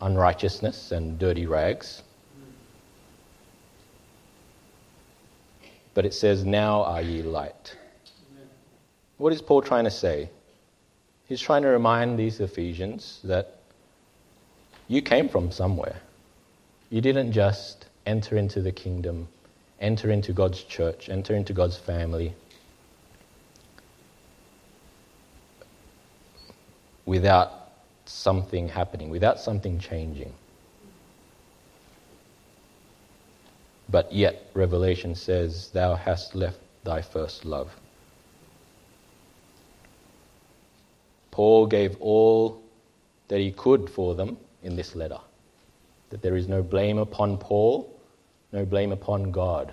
unrighteousness 0.00 0.92
and 0.92 1.18
dirty 1.18 1.46
rags. 1.46 2.02
But 5.94 6.04
it 6.04 6.14
says, 6.14 6.44
Now 6.44 6.82
are 6.82 7.02
ye 7.02 7.22
light. 7.22 7.76
What 9.16 9.32
is 9.32 9.40
Paul 9.40 9.62
trying 9.62 9.84
to 9.84 9.90
say? 9.90 10.28
He's 11.26 11.40
trying 11.40 11.62
to 11.62 11.68
remind 11.68 12.18
these 12.18 12.40
Ephesians 12.40 13.20
that 13.24 13.58
you 14.88 15.00
came 15.00 15.28
from 15.28 15.50
somewhere. 15.50 15.96
You 16.90 17.00
didn't 17.00 17.32
just 17.32 17.86
enter 18.06 18.36
into 18.36 18.60
the 18.60 18.72
kingdom, 18.72 19.28
enter 19.80 20.10
into 20.10 20.32
God's 20.32 20.62
church, 20.62 21.08
enter 21.08 21.34
into 21.34 21.52
God's 21.52 21.78
family 21.78 22.34
without 27.14 27.70
something 28.06 28.68
happening, 28.68 29.08
without 29.08 29.38
something 29.38 29.78
changing. 29.78 30.32
But 33.88 34.12
yet, 34.12 34.50
Revelation 34.52 35.14
says, 35.14 35.70
Thou 35.72 35.94
hast 35.94 36.34
left 36.34 36.58
thy 36.82 37.02
first 37.02 37.44
love. 37.44 37.70
Paul 41.30 41.68
gave 41.68 41.96
all 42.00 42.60
that 43.28 43.38
he 43.38 43.52
could 43.52 43.88
for 43.88 44.16
them 44.16 44.36
in 44.64 44.74
this 44.74 44.96
letter. 44.96 45.20
That 46.10 46.20
there 46.20 46.36
is 46.36 46.48
no 46.48 46.62
blame 46.62 46.98
upon 46.98 47.38
Paul, 47.38 47.96
no 48.52 48.64
blame 48.64 48.90
upon 48.90 49.30
God. 49.30 49.72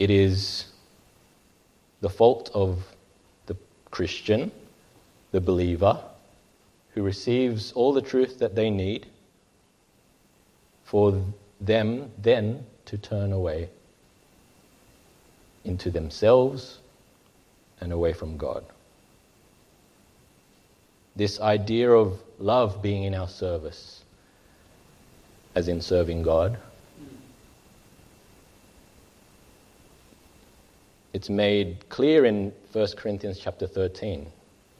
It 0.00 0.10
is 0.10 0.66
the 2.00 2.10
fault 2.10 2.50
of 2.52 2.82
the 3.46 3.56
Christian, 3.92 4.50
the 5.30 5.40
believer, 5.40 6.02
who 6.94 7.02
receives 7.02 7.72
all 7.72 7.92
the 7.92 8.02
truth 8.02 8.38
that 8.38 8.54
they 8.54 8.70
need 8.70 9.06
for 10.84 11.22
them 11.60 12.10
then 12.16 12.64
to 12.86 12.96
turn 12.96 13.32
away 13.32 13.68
into 15.64 15.90
themselves 15.90 16.78
and 17.80 17.92
away 17.92 18.12
from 18.12 18.36
God. 18.36 18.64
This 21.14 21.40
idea 21.40 21.90
of 21.90 22.20
love 22.38 22.80
being 22.80 23.02
in 23.02 23.14
our 23.14 23.28
service, 23.28 24.04
as 25.54 25.68
in 25.68 25.80
serving 25.80 26.22
God, 26.22 26.58
it's 31.12 31.28
made 31.28 31.88
clear 31.88 32.24
in 32.24 32.52
1 32.72 32.86
Corinthians 32.96 33.38
chapter 33.38 33.66
13. 33.66 34.30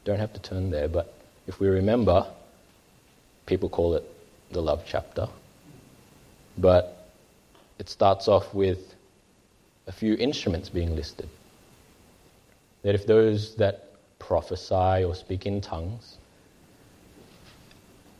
Don't 0.09 0.17
have 0.17 0.33
to 0.33 0.39
turn 0.39 0.71
there, 0.71 0.87
but 0.87 1.13
if 1.45 1.59
we 1.59 1.67
remember, 1.67 2.25
people 3.45 3.69
call 3.69 3.93
it 3.93 4.03
the 4.49 4.59
love 4.59 4.81
chapter. 4.83 5.27
But 6.57 7.11
it 7.77 7.89
starts 7.89 8.27
off 8.27 8.51
with 8.51 8.95
a 9.85 9.91
few 9.91 10.15
instruments 10.15 10.67
being 10.67 10.95
listed. 10.95 11.29
That 12.81 12.95
if 12.95 13.05
those 13.05 13.53
that 13.57 13.91
prophesy 14.17 15.03
or 15.03 15.13
speak 15.13 15.45
in 15.45 15.61
tongues, 15.61 16.17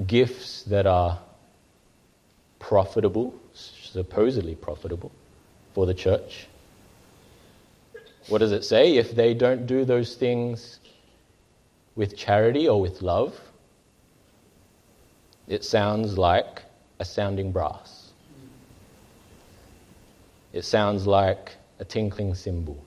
gifts 0.05 0.61
that 0.65 0.85
are 0.85 1.17
profitable, 2.59 3.33
supposedly 3.55 4.53
profitable 4.53 5.11
for 5.73 5.87
the 5.87 5.95
church. 5.95 6.45
What 8.27 8.37
does 8.37 8.51
it 8.51 8.63
say? 8.63 8.97
If 8.97 9.15
they 9.15 9.33
don't 9.33 9.65
do 9.65 9.85
those 9.85 10.13
things 10.13 10.78
with 11.99 12.15
charity 12.15 12.65
or 12.65 12.79
with 12.79 13.01
love, 13.01 13.37
it 15.49 15.65
sounds 15.65 16.17
like 16.17 16.61
a 16.97 17.03
sounding 17.03 17.51
brass. 17.51 18.13
It 20.53 20.63
sounds 20.63 21.05
like 21.05 21.57
a 21.77 21.83
tinkling 21.83 22.35
cymbal. 22.35 22.81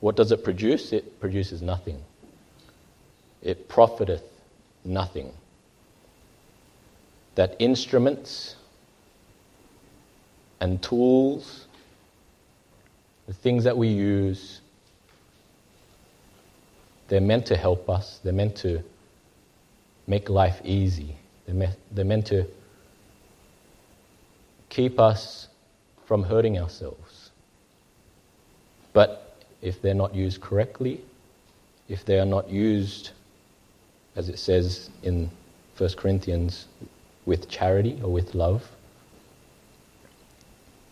What 0.00 0.16
does 0.16 0.32
it 0.32 0.44
produce? 0.44 0.92
It 0.92 1.18
produces 1.18 1.62
nothing. 1.62 2.02
It 3.40 3.70
profiteth 3.70 4.30
nothing. 4.84 5.32
That 7.36 7.56
instruments 7.58 8.56
and 10.60 10.82
tools, 10.82 11.68
the 13.26 13.32
things 13.32 13.64
that 13.64 13.78
we 13.78 13.88
use, 13.88 14.60
they're 17.08 17.20
meant 17.20 17.46
to 17.46 17.56
help 17.56 17.88
us, 17.88 18.20
they're 18.22 18.32
meant 18.32 18.56
to 18.56 18.82
make 20.06 20.28
life 20.28 20.60
easy, 20.64 21.16
they're, 21.46 21.54
me- 21.54 21.68
they're 21.92 22.04
meant 22.04 22.26
to 22.26 22.46
keep 24.68 24.98
us 24.98 25.48
from 26.06 26.22
hurting 26.22 26.58
ourselves. 26.58 27.30
But 28.92 29.36
if 29.62 29.80
they're 29.80 29.94
not 29.94 30.14
used 30.14 30.40
correctly, 30.40 31.00
if 31.88 32.04
they 32.04 32.18
are 32.18 32.26
not 32.26 32.48
used 32.48 33.10
as 34.16 34.28
it 34.28 34.38
says 34.38 34.90
in 35.02 35.30
1 35.76 35.90
Corinthians, 35.96 36.66
with 37.26 37.48
charity 37.48 37.98
or 38.02 38.12
with 38.12 38.34
love, 38.34 38.70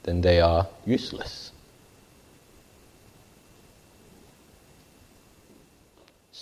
then 0.05 0.21
they 0.23 0.41
are 0.41 0.67
useless. 0.87 1.52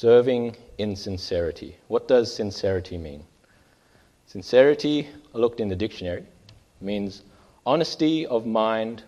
Serving 0.00 0.56
in 0.78 0.96
sincerity. 0.96 1.76
What 1.88 2.08
does 2.08 2.34
sincerity 2.34 2.96
mean? 2.96 3.22
Sincerity, 4.28 5.06
I 5.34 5.36
looked 5.36 5.60
in 5.60 5.68
the 5.68 5.76
dictionary, 5.76 6.24
means 6.80 7.20
honesty 7.66 8.24
of 8.24 8.46
mind 8.46 9.02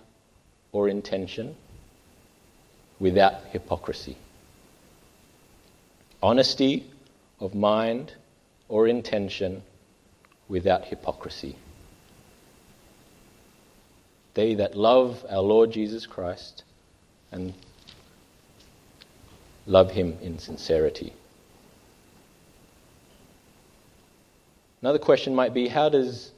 or 0.71 0.91
intention 0.91 1.57
without 3.01 3.43
hypocrisy. 3.53 4.19
Honesty 6.23 6.85
of 7.41 7.55
mind 7.55 8.13
or 8.69 8.87
intention 8.87 9.63
without 10.47 10.85
hypocrisy. 10.85 11.57
They 14.35 14.57
that 14.57 14.77
love 14.77 15.25
our 15.31 15.41
Lord 15.41 15.71
Jesus 15.71 16.05
Christ 16.05 16.65
and 17.31 17.55
love 19.67 19.91
him 19.91 20.19
in 20.21 20.39
sincerity. 20.39 21.13
Another 24.81 24.99
question 24.99 25.35
might 25.35 25.55
be 25.55 25.69
how 25.69 25.89
does 25.89 26.33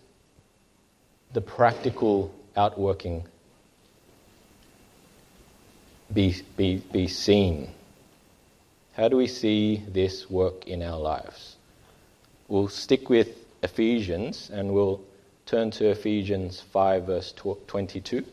the 1.32 1.40
practical 1.40 2.34
outworking 2.56 3.24
be, 6.12 6.36
be, 6.56 6.76
be 6.92 7.08
seen 7.08 7.72
how 8.94 9.08
do 9.08 9.16
we 9.16 9.26
see 9.26 9.82
this 9.88 10.30
work 10.30 10.68
in 10.68 10.80
our 10.80 11.00
lives? 11.00 11.56
We'll 12.46 12.68
stick 12.68 13.08
with 13.08 13.28
Ephesians 13.60 14.50
and 14.52 14.72
we'll 14.72 15.00
turn 15.46 15.72
to 15.72 15.88
Ephesians 15.88 16.60
5, 16.60 17.06
verse 17.06 17.34
22. 17.66 18.24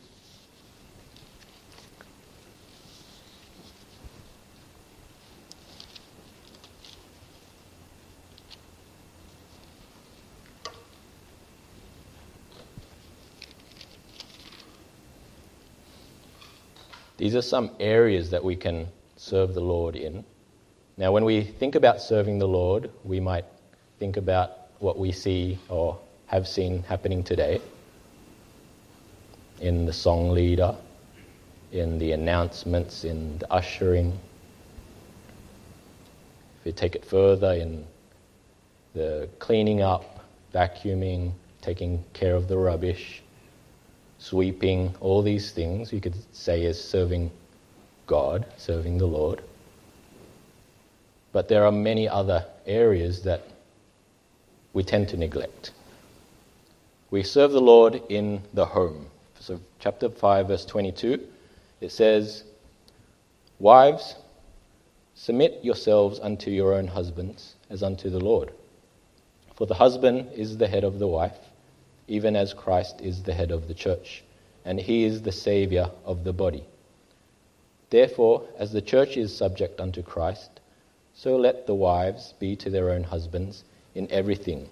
These 17.22 17.36
are 17.36 17.44
some 17.44 17.70
areas 17.80 18.32
that 18.32 18.44
we 18.44 18.56
can 18.56 18.88
serve 19.16 19.54
the 19.54 19.62
Lord 19.62 19.96
in. 19.96 20.26
Now, 20.98 21.12
when 21.12 21.24
we 21.24 21.44
think 21.44 21.76
about 21.76 22.02
serving 22.02 22.40
the 22.40 22.48
Lord, 22.48 22.90
we 23.04 23.20
might 23.20 23.46
think 24.00 24.18
about 24.18 24.58
what 24.80 24.98
we 24.98 25.12
see 25.12 25.60
or 25.70 26.00
have 26.26 26.48
seen 26.48 26.82
happening 26.82 27.24
today 27.24 27.62
in 29.60 29.86
the 29.86 29.94
song 29.94 30.32
leader, 30.32 30.76
in 31.72 32.00
the 32.00 32.14
announcements, 32.14 33.04
in 33.04 33.38
the 33.38 33.54
ushering. 33.54 34.18
If 36.60 36.66
you 36.66 36.72
take 36.72 36.96
it 36.96 37.06
further, 37.06 37.54
in 37.54 37.86
the 38.96 39.30
cleaning 39.38 39.84
up, 39.84 40.26
vacuuming, 40.56 41.34
taking 41.62 42.04
care 42.14 42.34
of 42.34 42.48
the 42.48 42.58
rubbish, 42.58 43.22
sweeping, 44.22 44.94
all 45.02 45.24
these 45.24 45.52
things 45.52 45.92
you 45.92 46.00
could 46.00 46.16
say 46.32 46.64
is 46.64 46.82
serving 46.82 47.32
God, 48.06 48.46
serving 48.58 49.00
the 49.00 49.08
Lord. 49.08 49.42
But 51.32 51.48
there 51.48 51.66
are 51.66 51.72
many 51.72 52.08
other 52.08 52.46
areas 52.68 53.24
that 53.24 53.42
we 54.74 54.84
tend 54.84 55.10
to 55.10 55.18
neglect. 55.18 55.72
We 57.10 57.24
serve 57.24 57.52
the 57.52 57.62
Lord 57.62 58.02
in 58.10 58.44
the 58.54 58.66
home. 58.66 59.08
So, 59.40 59.60
chapter 59.80 60.10
5, 60.10 60.48
verse 60.48 60.66
22, 60.66 61.20
it 61.82 61.92
says, 61.92 62.44
Wives, 63.58 64.16
submit 65.16 65.60
yourselves 65.64 66.20
unto 66.20 66.52
your 66.52 66.76
own 66.76 66.88
husbands 66.88 67.56
as 67.72 67.82
unto 67.82 68.10
the 68.12 68.20
Lord. 68.20 68.52
For 69.56 69.66
the 69.66 69.74
husband 69.74 70.30
is 70.36 70.58
the 70.58 70.68
head 70.68 70.84
of 70.84 71.00
the 71.00 71.08
wife, 71.08 71.38
even 72.12 72.36
as 72.36 72.54
Christ 72.54 73.00
is 73.00 73.24
the 73.24 73.34
head 73.34 73.52
of 73.52 73.70
the 73.70 73.74
church, 73.74 74.22
and 74.66 74.78
he 74.78 75.06
is 75.06 75.22
the 75.22 75.32
Saviour 75.32 75.90
of 76.04 76.26
the 76.26 76.34
body. 76.34 76.66
Therefore, 77.90 78.44
as 78.60 78.74
the 78.74 78.82
church 78.82 79.16
is 79.16 79.34
subject 79.34 79.80
unto 79.80 80.04
Christ, 80.04 80.60
so 81.14 81.38
let 81.38 81.68
the 81.68 81.74
wives 81.74 82.34
be 82.38 82.58
to 82.58 82.70
their 82.70 82.90
own 82.90 83.04
husbands 83.04 83.64
in 83.96 84.12
everything. 84.12 84.68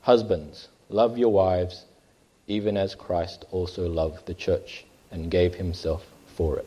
Husbands, 0.00 0.68
love 0.88 1.18
your 1.18 1.30
wives, 1.30 1.84
even 2.46 2.78
as 2.78 2.94
Christ 2.94 3.44
also 3.50 3.86
loved 3.86 4.24
the 4.24 4.32
church 4.32 4.86
and 5.10 5.30
gave 5.30 5.54
himself 5.54 6.06
for 6.34 6.62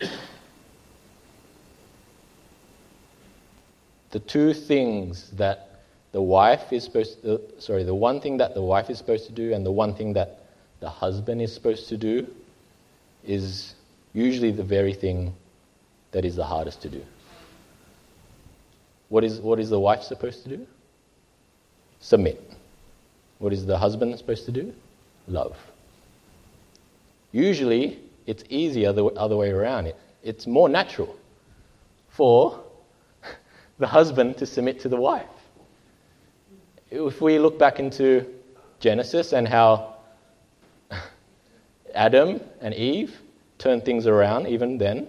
it. 0.00 0.10
The 4.10 4.18
two 4.18 4.52
things 4.52 5.30
that 5.30 5.73
the 6.14 6.22
wife 6.22 6.72
is 6.72 6.84
supposed 6.84 7.20
to, 7.22 7.40
sorry, 7.58 7.82
the 7.82 7.92
one 7.92 8.20
thing 8.20 8.36
that 8.36 8.54
the 8.54 8.62
wife 8.62 8.88
is 8.88 8.98
supposed 8.98 9.26
to 9.26 9.32
do 9.32 9.52
and 9.52 9.66
the 9.66 9.72
one 9.72 9.96
thing 9.96 10.12
that 10.12 10.44
the 10.78 10.88
husband 10.88 11.42
is 11.42 11.52
supposed 11.52 11.88
to 11.88 11.96
do 11.96 12.24
is 13.24 13.74
usually 14.12 14.52
the 14.52 14.62
very 14.62 14.94
thing 14.94 15.34
that 16.12 16.24
is 16.24 16.36
the 16.36 16.44
hardest 16.44 16.80
to 16.82 16.88
do. 16.88 17.02
What 19.08 19.24
is, 19.24 19.40
what 19.40 19.58
is 19.58 19.70
the 19.70 19.80
wife 19.80 20.04
supposed 20.04 20.44
to 20.44 20.56
do? 20.56 20.64
Submit. 21.98 22.40
What 23.40 23.52
is 23.52 23.66
the 23.66 23.76
husband 23.76 24.16
supposed 24.16 24.44
to 24.44 24.52
do? 24.52 24.72
Love. 25.26 25.56
Usually, 27.32 27.98
it's 28.24 28.44
easier 28.48 28.92
the 28.92 29.06
other 29.06 29.36
way 29.36 29.50
around. 29.50 29.88
It, 29.88 29.98
it's 30.22 30.46
more 30.46 30.68
natural 30.68 31.16
for 32.10 32.62
the 33.80 33.88
husband 33.88 34.36
to 34.36 34.46
submit 34.46 34.78
to 34.82 34.88
the 34.88 34.96
wife. 34.96 35.26
If 36.96 37.20
we 37.20 37.40
look 37.40 37.58
back 37.58 37.80
into 37.80 38.24
Genesis 38.78 39.32
and 39.32 39.48
how 39.48 39.96
Adam 41.92 42.40
and 42.60 42.72
Eve 42.72 43.20
turned 43.58 43.84
things 43.84 44.06
around, 44.06 44.46
even 44.46 44.78
then, 44.78 45.08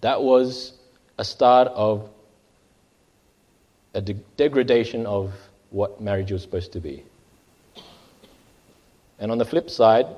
that 0.00 0.20
was 0.20 0.72
a 1.18 1.24
start 1.24 1.68
of 1.68 2.10
a 3.94 4.00
de- 4.00 4.14
degradation 4.36 5.06
of 5.06 5.32
what 5.70 6.00
marriage 6.00 6.32
was 6.32 6.42
supposed 6.42 6.72
to 6.72 6.80
be. 6.80 7.04
And 9.20 9.30
on 9.30 9.38
the 9.38 9.44
flip 9.44 9.70
side, 9.70 10.08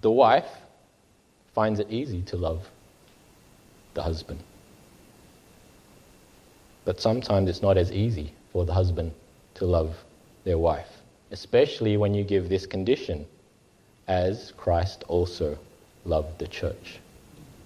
the 0.00 0.10
wife 0.10 0.48
finds 1.54 1.80
it 1.80 1.90
easy 1.90 2.22
to 2.22 2.36
love 2.38 2.66
the 3.92 4.02
husband. 4.02 4.42
But 6.86 7.00
sometimes 7.00 7.50
it's 7.50 7.62
not 7.62 7.76
as 7.76 7.92
easy 7.92 8.32
for 8.52 8.64
the 8.64 8.72
husband 8.72 9.12
to 9.56 9.66
love 9.66 9.96
their 10.44 10.56
wife, 10.56 10.88
especially 11.32 11.96
when 11.96 12.14
you 12.14 12.22
give 12.22 12.48
this 12.48 12.64
condition, 12.64 13.26
as 14.06 14.52
Christ 14.56 15.02
also 15.08 15.58
loved 16.04 16.38
the 16.38 16.46
church. 16.46 17.00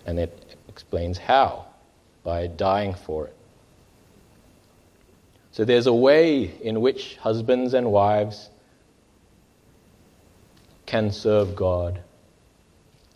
And 0.06 0.18
it 0.18 0.56
explains 0.68 1.18
how 1.18 1.66
by 2.24 2.46
dying 2.46 2.94
for 2.94 3.26
it. 3.26 3.36
So 5.52 5.66
there's 5.66 5.86
a 5.86 5.92
way 5.92 6.44
in 6.62 6.80
which 6.80 7.16
husbands 7.16 7.74
and 7.74 7.92
wives 7.92 8.48
can 10.86 11.12
serve 11.12 11.54
God. 11.54 12.00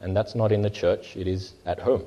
And 0.03 0.15
that's 0.15 0.35
not 0.35 0.53
in 0.53 0.61
the 0.61 0.69
church, 0.69 1.17
it 1.17 1.27
is 1.27 1.55
at 1.65 1.79
home. 1.79 2.05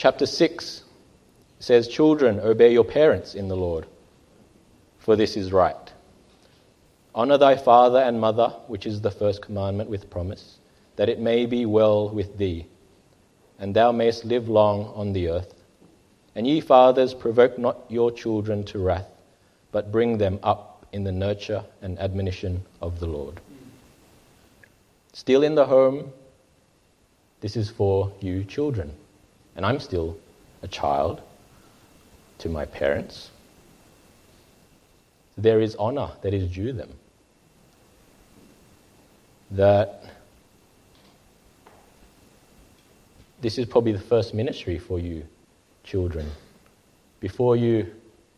Chapter 0.00 0.24
6 0.24 0.84
says, 1.58 1.86
Children, 1.86 2.40
obey 2.40 2.72
your 2.72 2.84
parents 2.84 3.34
in 3.34 3.48
the 3.48 3.54
Lord, 3.54 3.84
for 4.98 5.14
this 5.14 5.36
is 5.36 5.52
right. 5.52 5.92
Honor 7.14 7.36
thy 7.36 7.54
father 7.54 7.98
and 7.98 8.18
mother, 8.18 8.48
which 8.66 8.86
is 8.86 9.02
the 9.02 9.10
first 9.10 9.42
commandment 9.42 9.90
with 9.90 10.08
promise, 10.08 10.56
that 10.96 11.10
it 11.10 11.20
may 11.20 11.44
be 11.44 11.66
well 11.66 12.08
with 12.08 12.38
thee, 12.38 12.66
and 13.58 13.76
thou 13.76 13.92
mayest 13.92 14.24
live 14.24 14.48
long 14.48 14.86
on 14.94 15.12
the 15.12 15.28
earth. 15.28 15.52
And 16.34 16.46
ye 16.46 16.62
fathers, 16.62 17.12
provoke 17.12 17.58
not 17.58 17.84
your 17.90 18.10
children 18.10 18.64
to 18.72 18.78
wrath, 18.78 19.20
but 19.70 19.92
bring 19.92 20.16
them 20.16 20.40
up 20.42 20.86
in 20.92 21.04
the 21.04 21.12
nurture 21.12 21.62
and 21.82 21.98
admonition 21.98 22.64
of 22.80 23.00
the 23.00 23.06
Lord. 23.06 23.38
Still 25.12 25.42
in 25.42 25.56
the 25.56 25.66
home, 25.66 26.10
this 27.42 27.54
is 27.54 27.68
for 27.68 28.10
you 28.22 28.44
children 28.44 28.96
and 29.60 29.66
I'm 29.66 29.78
still 29.78 30.16
a 30.62 30.68
child 30.68 31.20
to 32.38 32.48
my 32.48 32.64
parents, 32.64 33.30
there 35.36 35.60
is 35.60 35.76
honor 35.76 36.12
that 36.22 36.32
is 36.32 36.50
due 36.50 36.72
them. 36.72 36.88
That 39.50 40.04
this 43.42 43.58
is 43.58 43.66
probably 43.66 43.92
the 43.92 44.00
first 44.00 44.32
ministry 44.32 44.78
for 44.78 44.98
you, 44.98 45.26
children. 45.84 46.26
Before 47.20 47.54
you 47.54 47.86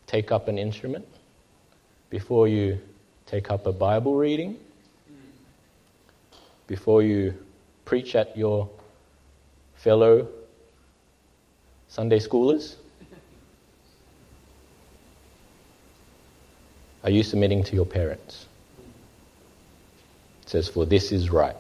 take 0.08 0.32
up 0.32 0.48
an 0.48 0.58
instrument, 0.58 1.06
before 2.10 2.48
you 2.48 2.80
take 3.26 3.48
up 3.48 3.66
a 3.66 3.72
Bible 3.72 4.16
reading, 4.16 4.56
before 6.66 7.00
you 7.00 7.32
preach 7.84 8.16
at 8.16 8.36
your 8.36 8.68
fellow 9.76 10.26
Sunday 11.92 12.20
schoolers? 12.20 12.76
Are 17.04 17.10
you 17.10 17.22
submitting 17.22 17.62
to 17.64 17.74
your 17.74 17.84
parents? 17.84 18.46
It 20.40 20.48
says, 20.48 20.68
For 20.70 20.86
this 20.86 21.12
is 21.12 21.28
right. 21.28 21.54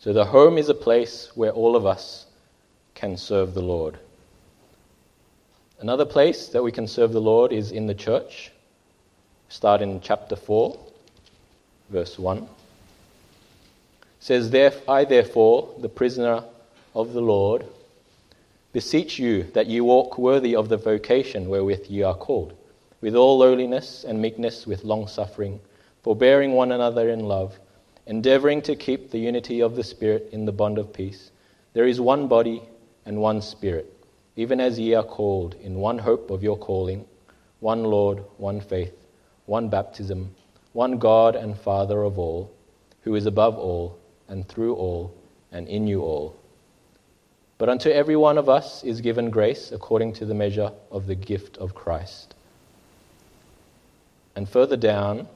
So 0.00 0.12
the 0.12 0.26
home 0.26 0.58
is 0.58 0.68
a 0.68 0.74
place 0.74 1.30
where 1.34 1.52
all 1.52 1.76
of 1.76 1.86
us 1.86 2.26
can 2.94 3.16
serve 3.16 3.54
the 3.54 3.62
Lord. 3.62 3.98
Another 5.80 6.04
place 6.04 6.48
that 6.48 6.62
we 6.62 6.72
can 6.72 6.86
serve 6.86 7.14
the 7.14 7.22
Lord 7.22 7.54
is 7.54 7.72
in 7.72 7.86
the 7.86 7.94
church. 7.94 8.52
Start 9.48 9.80
in 9.80 10.02
chapter 10.02 10.36
4, 10.36 10.78
verse 11.88 12.18
1. 12.18 12.36
It 12.36 12.48
says, 14.20 14.54
I 14.86 15.04
therefore, 15.04 15.70
the 15.78 15.88
prisoner 15.88 16.44
of 16.94 17.14
the 17.14 17.22
Lord, 17.22 17.64
beseech 18.74 19.20
you 19.20 19.44
that 19.54 19.68
ye 19.68 19.80
walk 19.80 20.18
worthy 20.18 20.56
of 20.56 20.68
the 20.68 20.76
vocation 20.76 21.48
wherewith 21.48 21.86
ye 21.88 22.02
are 22.02 22.16
called, 22.16 22.52
with 23.00 23.14
all 23.14 23.38
lowliness 23.38 24.04
and 24.04 24.20
meekness, 24.20 24.66
with 24.66 24.82
long 24.82 25.06
suffering, 25.06 25.60
forbearing 26.02 26.52
one 26.52 26.72
another 26.72 27.08
in 27.08 27.20
love, 27.20 27.56
endeavoring 28.06 28.60
to 28.60 28.74
keep 28.74 29.10
the 29.10 29.18
unity 29.18 29.60
of 29.60 29.76
the 29.76 29.84
Spirit 29.84 30.28
in 30.32 30.44
the 30.44 30.50
bond 30.50 30.76
of 30.76 30.92
peace. 30.92 31.30
There 31.72 31.86
is 31.86 32.00
one 32.00 32.26
body 32.26 32.64
and 33.06 33.20
one 33.20 33.42
Spirit, 33.42 33.94
even 34.34 34.58
as 34.58 34.76
ye 34.76 34.92
are 34.94 35.04
called 35.04 35.54
in 35.62 35.76
one 35.76 35.98
hope 35.98 36.32
of 36.32 36.42
your 36.42 36.58
calling, 36.58 37.06
one 37.60 37.84
Lord, 37.84 38.24
one 38.38 38.60
faith, 38.60 39.06
one 39.46 39.68
baptism, 39.68 40.34
one 40.72 40.98
God 40.98 41.36
and 41.36 41.56
Father 41.56 42.02
of 42.02 42.18
all, 42.18 42.52
who 43.02 43.14
is 43.14 43.26
above 43.26 43.56
all, 43.56 43.96
and 44.26 44.48
through 44.48 44.74
all, 44.74 45.14
and 45.52 45.68
in 45.68 45.86
you 45.86 46.02
all. 46.02 46.34
But 47.64 47.70
unto 47.70 47.88
every 47.88 48.14
one 48.14 48.36
of 48.36 48.46
us 48.50 48.84
is 48.84 49.00
given 49.00 49.30
grace 49.30 49.72
according 49.72 50.12
to 50.16 50.26
the 50.26 50.34
measure 50.34 50.70
of 50.90 51.06
the 51.06 51.14
gift 51.14 51.56
of 51.56 51.74
Christ. 51.74 52.34
And 54.36 54.46
further 54.46 54.76
down, 54.76 55.28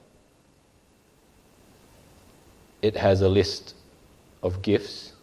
it 2.83 2.97
has 2.97 3.23
a 3.23 3.31
list 3.31 3.75
of 4.43 4.61
gifts 4.61 5.14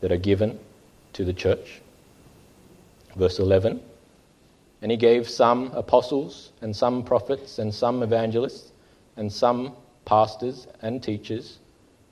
that 0.00 0.10
are 0.10 0.16
given 0.16 0.58
to 1.12 1.24
the 1.24 1.32
church. 1.32 1.80
Verse 3.14 3.38
11 3.38 3.80
And 4.82 4.90
he 4.90 4.96
gave 4.96 5.28
some 5.28 5.70
apostles, 5.74 6.50
and 6.60 6.74
some 6.74 7.04
prophets, 7.04 7.60
and 7.60 7.72
some 7.72 8.02
evangelists, 8.02 8.72
and 9.16 9.32
some 9.32 9.76
pastors 10.04 10.66
and 10.82 11.04
teachers. 11.04 11.60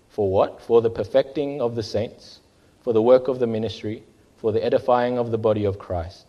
For 0.08 0.30
what? 0.30 0.62
For 0.62 0.82
the 0.82 0.90
perfecting 0.90 1.60
of 1.60 1.74
the 1.74 1.82
saints, 1.82 2.38
for 2.82 2.92
the 2.92 3.02
work 3.02 3.26
of 3.26 3.40
the 3.40 3.48
ministry 3.48 4.04
for 4.36 4.52
the 4.52 4.64
edifying 4.64 5.18
of 5.18 5.30
the 5.30 5.38
body 5.38 5.64
of 5.64 5.78
Christ, 5.78 6.26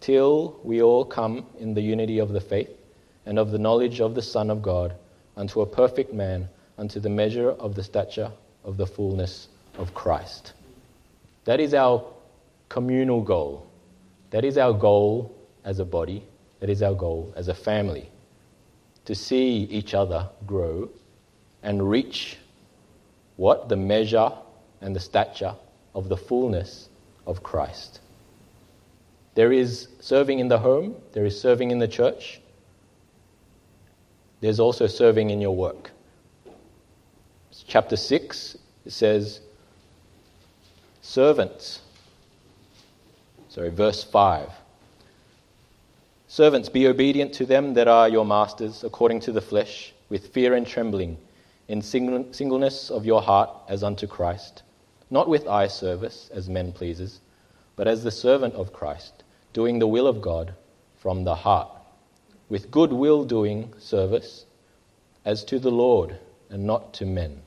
till 0.00 0.58
we 0.64 0.82
all 0.82 1.04
come 1.04 1.46
in 1.58 1.74
the 1.74 1.82
unity 1.82 2.18
of 2.18 2.30
the 2.30 2.40
faith 2.40 2.70
and 3.24 3.38
of 3.38 3.50
the 3.50 3.58
knowledge 3.58 4.00
of 4.00 4.14
the 4.14 4.22
Son 4.22 4.50
of 4.50 4.62
God, 4.62 4.94
unto 5.36 5.60
a 5.60 5.66
perfect 5.66 6.12
man, 6.12 6.48
unto 6.78 7.00
the 7.00 7.08
measure 7.08 7.50
of 7.50 7.74
the 7.74 7.82
stature 7.82 8.30
of 8.64 8.76
the 8.76 8.86
fullness 8.86 9.48
of 9.78 9.94
Christ. 9.94 10.52
That 11.44 11.60
is 11.60 11.74
our 11.74 12.04
communal 12.68 13.22
goal. 13.22 13.66
That 14.30 14.44
is 14.44 14.58
our 14.58 14.72
goal 14.72 15.34
as 15.64 15.78
a 15.78 15.84
body. 15.84 16.24
That 16.60 16.70
is 16.70 16.82
our 16.82 16.94
goal 16.94 17.32
as 17.36 17.48
a 17.48 17.54
family. 17.54 18.10
To 19.04 19.14
see 19.14 19.64
each 19.70 19.94
other 19.94 20.28
grow 20.46 20.88
and 21.62 21.88
reach 21.88 22.38
what? 23.36 23.68
The 23.68 23.76
measure 23.76 24.32
and 24.80 24.96
the 24.96 25.00
stature 25.00 25.54
of 25.96 26.08
the 26.08 26.16
fullness 26.16 26.88
of 27.26 27.42
Christ. 27.42 27.98
There 29.34 29.50
is 29.50 29.88
serving 29.98 30.38
in 30.38 30.46
the 30.46 30.58
home, 30.58 30.94
there 31.12 31.26
is 31.26 31.40
serving 31.40 31.72
in 31.72 31.80
the 31.80 31.88
church, 31.88 32.40
there's 34.40 34.60
also 34.60 34.86
serving 34.86 35.30
in 35.30 35.40
your 35.40 35.56
work. 35.56 35.90
Chapter 37.66 37.96
6 37.96 38.58
says, 38.86 39.40
Servants. 41.00 41.80
Sorry, 43.48 43.70
verse 43.70 44.04
5. 44.04 44.50
Servants, 46.28 46.68
be 46.68 46.86
obedient 46.86 47.32
to 47.32 47.46
them 47.46 47.72
that 47.74 47.88
are 47.88 48.08
your 48.08 48.26
masters 48.26 48.84
according 48.84 49.20
to 49.20 49.32
the 49.32 49.40
flesh, 49.40 49.94
with 50.10 50.28
fear 50.28 50.52
and 50.54 50.66
trembling, 50.66 51.16
in 51.68 51.80
singleness 51.80 52.90
of 52.90 53.06
your 53.06 53.22
heart 53.22 53.50
as 53.68 53.82
unto 53.82 54.06
Christ, 54.06 54.62
not 55.10 55.28
with 55.28 55.46
eye 55.46 55.68
service 55.68 56.30
as 56.32 56.48
men 56.48 56.72
pleasers, 56.72 57.20
but 57.76 57.86
as 57.86 58.02
the 58.02 58.10
servant 58.10 58.54
of 58.54 58.72
Christ, 58.72 59.22
doing 59.52 59.78
the 59.78 59.86
will 59.86 60.06
of 60.06 60.20
God 60.20 60.54
from 60.98 61.24
the 61.24 61.34
heart, 61.34 61.70
with 62.48 62.70
good 62.70 62.92
will 62.92 63.24
doing 63.24 63.72
service 63.78 64.44
as 65.24 65.44
to 65.44 65.58
the 65.58 65.70
Lord 65.70 66.18
and 66.50 66.64
not 66.66 66.94
to 66.94 67.06
men. 67.06 67.42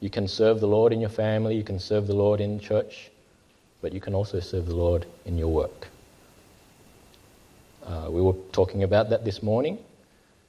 You 0.00 0.10
can 0.10 0.26
serve 0.26 0.60
the 0.60 0.66
Lord 0.66 0.92
in 0.92 1.00
your 1.00 1.10
family, 1.10 1.54
you 1.56 1.62
can 1.62 1.78
serve 1.78 2.06
the 2.06 2.14
Lord 2.14 2.40
in 2.40 2.58
church, 2.58 3.10
but 3.80 3.92
you 3.92 4.00
can 4.00 4.14
also 4.14 4.40
serve 4.40 4.66
the 4.66 4.74
Lord 4.74 5.06
in 5.24 5.38
your 5.38 5.48
work. 5.48 5.88
Uh, 7.84 8.08
we 8.10 8.20
were 8.20 8.34
talking 8.52 8.82
about 8.82 9.10
that 9.10 9.24
this 9.24 9.42
morning, 9.42 9.78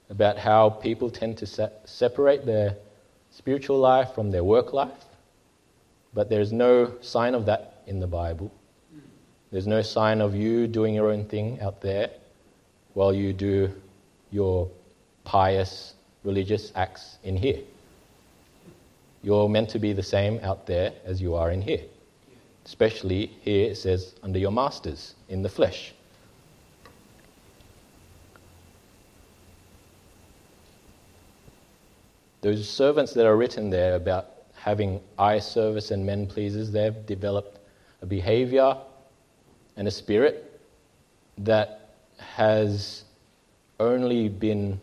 about 0.09 0.37
how 0.37 0.69
people 0.69 1.09
tend 1.09 1.37
to 1.37 1.45
se- 1.45 1.71
separate 1.85 2.45
their 2.45 2.75
spiritual 3.35 3.79
life 3.79 4.13
from 4.13 4.31
their 4.31 4.43
work 4.43 4.73
life, 4.73 5.05
but 6.13 6.29
there's 6.29 6.53
no 6.53 6.93
sign 7.01 7.33
of 7.33 7.45
that 7.47 7.81
in 7.87 7.99
the 7.99 8.07
Bible. 8.07 8.51
There's 9.51 9.67
no 9.67 9.81
sign 9.81 10.21
of 10.21 10.35
you 10.35 10.67
doing 10.67 10.93
your 10.95 11.11
own 11.11 11.25
thing 11.25 11.59
out 11.59 11.81
there 11.81 12.09
while 12.93 13.13
you 13.13 13.33
do 13.33 13.71
your 14.31 14.69
pious 15.23 15.93
religious 16.23 16.71
acts 16.75 17.17
in 17.23 17.35
here. 17.35 17.59
You're 19.23 19.49
meant 19.49 19.69
to 19.69 19.79
be 19.79 19.93
the 19.93 20.03
same 20.03 20.39
out 20.43 20.65
there 20.65 20.93
as 21.05 21.21
you 21.21 21.35
are 21.35 21.51
in 21.51 21.61
here. 21.61 21.81
Especially 22.65 23.27
here 23.41 23.71
it 23.71 23.75
says, 23.75 24.13
under 24.21 24.39
your 24.39 24.51
masters 24.51 25.15
in 25.29 25.41
the 25.41 25.49
flesh. 25.49 25.93
Those 32.43 32.69
servants 32.69 33.13
that 33.13 33.25
are 33.25 33.37
written 33.37 33.69
there 33.69 33.95
about 33.95 34.29
having 34.53 34.99
eye 35.17 35.39
service 35.39 35.91
and 35.91 36.05
men 36.05 36.27
pleasers, 36.27 36.71
they've 36.71 37.05
developed 37.05 37.57
a 38.01 38.05
behavior 38.05 38.75
and 39.77 39.87
a 39.87 39.91
spirit 39.91 40.59
that 41.37 41.91
has 42.17 43.05
only 43.79 44.27
been 44.27 44.77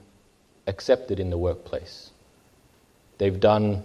accepted 0.67 1.21
in 1.21 1.29
the 1.29 1.37
workplace. 1.37 2.13
They've 3.19 3.39
done 3.39 3.85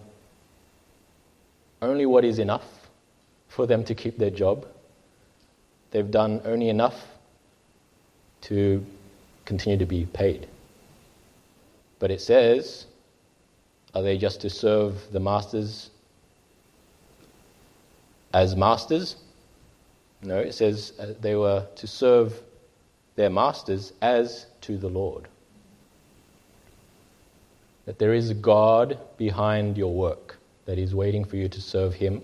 only 1.81 2.05
what 2.05 2.23
is 2.23 2.39
enough 2.39 2.87
for 3.49 3.67
them 3.67 3.83
to 3.83 3.93
keep 3.93 4.17
their 4.17 4.29
job. 4.29 4.65
They've 5.91 6.09
done 6.09 6.41
only 6.45 6.69
enough 6.69 7.05
to 8.43 8.85
continue 9.43 9.77
to 9.77 9.85
be 9.85 10.05
paid. 10.05 10.47
But 11.99 12.09
it 12.09 12.21
says, 12.21 12.85
are 13.95 14.03
they 14.03 14.17
just 14.17 14.41
to 14.41 14.49
serve 14.49 15.11
the 15.11 15.19
masters 15.19 15.89
as 18.33 18.55
masters? 18.55 19.15
No, 20.21 20.39
it 20.39 20.53
says 20.53 20.93
uh, 20.99 21.13
they 21.19 21.35
were 21.35 21.65
to 21.75 21.87
serve 21.87 22.41
their 23.15 23.29
masters 23.29 23.93
as 24.01 24.47
to 24.61 24.77
the 24.77 24.89
Lord. 24.89 25.27
That 27.85 27.97
there 27.97 28.13
is 28.13 28.29
a 28.29 28.33
God 28.33 28.99
behind 29.17 29.77
your 29.77 29.93
work 29.93 30.37
that 30.65 30.77
is 30.77 30.93
waiting 30.93 31.23
for 31.23 31.37
you 31.37 31.47
to 31.47 31.61
serve 31.61 31.93
Him 31.93 32.21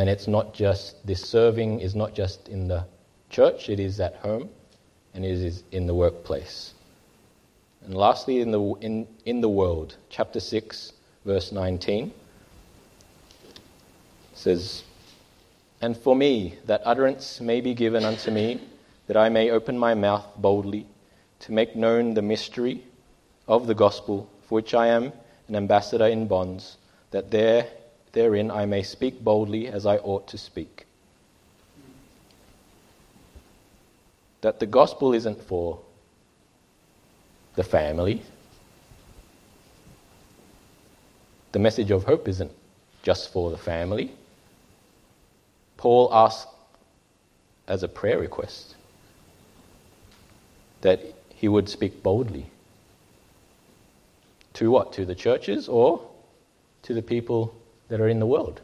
And 0.00 0.08
it's 0.08 0.26
not 0.26 0.54
just, 0.54 1.06
this 1.06 1.20
serving 1.20 1.80
is 1.80 1.94
not 1.94 2.14
just 2.14 2.48
in 2.48 2.68
the 2.68 2.86
church, 3.28 3.68
it 3.68 3.78
is 3.78 4.00
at 4.00 4.16
home 4.16 4.48
and 5.12 5.26
it 5.26 5.32
is 5.32 5.62
in 5.72 5.86
the 5.86 5.94
workplace. 5.94 6.72
And 7.84 7.94
lastly, 7.94 8.40
in 8.40 8.50
the, 8.50 8.60
in, 8.80 9.06
in 9.24 9.40
the 9.40 9.48
world, 9.48 9.96
chapter 10.10 10.40
6, 10.40 10.92
verse 11.24 11.52
19 11.52 12.12
says, 14.34 14.82
And 15.80 15.96
for 15.96 16.14
me, 16.14 16.58
that 16.66 16.82
utterance 16.84 17.40
may 17.40 17.60
be 17.60 17.74
given 17.74 18.04
unto 18.04 18.30
me, 18.30 18.60
that 19.06 19.16
I 19.16 19.28
may 19.28 19.50
open 19.50 19.78
my 19.78 19.94
mouth 19.94 20.26
boldly 20.36 20.86
to 21.40 21.52
make 21.52 21.74
known 21.74 22.14
the 22.14 22.22
mystery 22.22 22.84
of 23.48 23.66
the 23.66 23.74
gospel, 23.74 24.30
for 24.46 24.56
which 24.56 24.74
I 24.74 24.88
am 24.88 25.12
an 25.48 25.56
ambassador 25.56 26.06
in 26.06 26.26
bonds, 26.26 26.76
that 27.10 27.30
there 27.30 27.66
therein 28.12 28.50
I 28.50 28.66
may 28.66 28.82
speak 28.82 29.22
boldly 29.22 29.68
as 29.68 29.86
I 29.86 29.96
ought 29.98 30.28
to 30.28 30.38
speak. 30.38 30.86
That 34.40 34.58
the 34.58 34.66
gospel 34.66 35.12
isn't 35.12 35.42
for 35.42 35.80
the 37.56 37.64
family. 37.64 38.22
The 41.52 41.58
message 41.58 41.90
of 41.90 42.04
hope 42.04 42.28
isn't 42.28 42.52
just 43.02 43.32
for 43.32 43.50
the 43.50 43.58
family. 43.58 44.12
Paul 45.76 46.10
asks 46.12 46.50
as 47.66 47.82
a 47.82 47.88
prayer 47.88 48.18
request 48.18 48.76
that 50.82 51.00
he 51.34 51.48
would 51.48 51.68
speak 51.68 52.02
boldly. 52.02 52.46
To 54.54 54.70
what? 54.70 54.92
To 54.94 55.04
the 55.04 55.14
churches 55.14 55.68
or 55.68 56.06
to 56.82 56.94
the 56.94 57.02
people 57.02 57.54
that 57.88 58.00
are 58.00 58.08
in 58.08 58.18
the 58.18 58.26
world. 58.26 58.60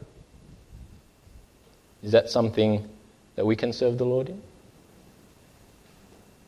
Is 2.03 2.11
that 2.11 2.29
something 2.29 2.87
that 3.35 3.45
we 3.45 3.55
can 3.55 3.73
serve 3.73 3.97
the 3.97 4.05
Lord 4.05 4.29
in? 4.29 4.41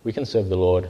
We 0.04 0.14
can 0.14 0.26
serve 0.26 0.50
the 0.50 0.58
Lord 0.58 0.90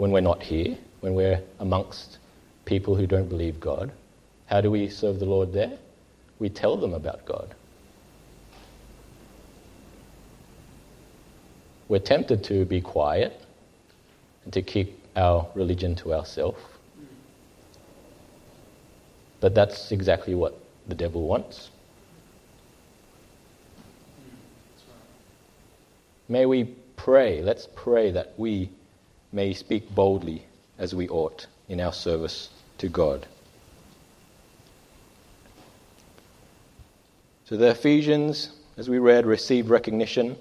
when 0.00 0.12
we're 0.12 0.20
not 0.22 0.42
here, 0.42 0.78
when 1.00 1.12
we're 1.12 1.42
amongst 1.58 2.16
people 2.64 2.96
who 2.96 3.06
don't 3.06 3.28
believe 3.28 3.60
God. 3.60 3.92
How 4.46 4.62
do 4.62 4.70
we 4.70 4.88
serve 4.88 5.18
the 5.18 5.26
Lord 5.26 5.52
there? 5.52 5.76
We 6.38 6.48
tell 6.48 6.78
them 6.78 6.94
about 6.94 7.26
God. 7.26 7.54
We're 11.86 11.98
tempted 11.98 12.42
to 12.44 12.64
be 12.64 12.80
quiet 12.80 13.38
and 14.44 14.54
to 14.54 14.62
keep 14.62 14.98
our 15.16 15.46
religion 15.54 15.94
to 15.96 16.14
ourselves. 16.14 16.62
But 19.40 19.54
that's 19.54 19.92
exactly 19.92 20.34
what 20.34 20.58
the 20.88 20.94
devil 20.94 21.26
wants. 21.26 21.68
May 26.26 26.46
we 26.46 26.74
pray, 26.96 27.42
let's 27.42 27.68
pray 27.74 28.12
that 28.12 28.32
we 28.38 28.70
may 29.32 29.52
speak 29.54 29.94
boldly 29.94 30.44
as 30.78 30.94
we 30.94 31.08
ought 31.08 31.46
in 31.68 31.80
our 31.80 31.92
service 31.92 32.50
to 32.78 32.88
God. 32.88 33.26
So 37.44 37.56
the 37.56 37.70
Ephesians, 37.70 38.50
as 38.76 38.88
we 38.88 38.98
read, 38.98 39.26
received 39.26 39.68
recognition 39.68 40.36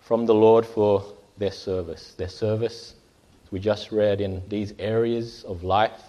from 0.00 0.26
the 0.26 0.34
Lord 0.34 0.66
for 0.66 1.04
their 1.38 1.52
service. 1.52 2.14
Their 2.16 2.28
service, 2.28 2.94
we 3.50 3.60
just 3.60 3.92
read, 3.92 4.20
in 4.20 4.42
these 4.48 4.74
areas 4.78 5.44
of 5.44 5.62
life 5.62 6.02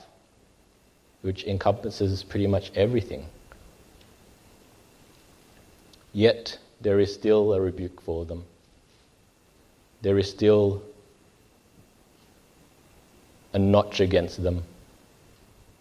which 1.21 1.43
encompasses 1.43 2.23
pretty 2.23 2.47
much 2.47 2.71
everything. 2.75 3.25
Yet 6.13 6.57
there 6.81 6.99
is 6.99 7.13
still 7.13 7.53
a 7.53 7.61
rebuke 7.61 8.01
for 8.01 8.25
them. 8.25 8.45
There 10.01 10.17
is 10.17 10.29
still 10.29 10.81
a 13.53 13.59
notch 13.59 13.99
against 13.99 14.43
them. 14.43 14.63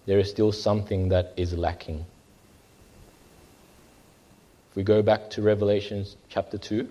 There 0.06 0.18
is 0.18 0.30
still 0.30 0.52
something 0.52 1.08
that 1.10 1.32
is 1.36 1.52
lacking. 1.52 2.04
If 4.70 4.76
we 4.76 4.82
go 4.82 5.02
back 5.02 5.30
to 5.30 5.42
Revelation 5.42 6.06
chapter 6.28 6.56
2, 6.56 6.88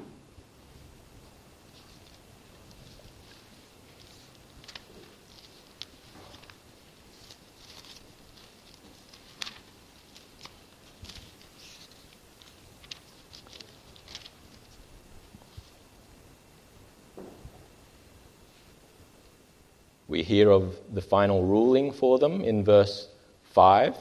hear 20.27 20.51
of 20.51 20.75
the 20.93 21.01
final 21.01 21.43
ruling 21.43 21.91
for 21.91 22.19
them 22.19 22.41
in 22.41 22.63
verse 22.63 23.07
5. 23.53 23.93
It 23.93 23.97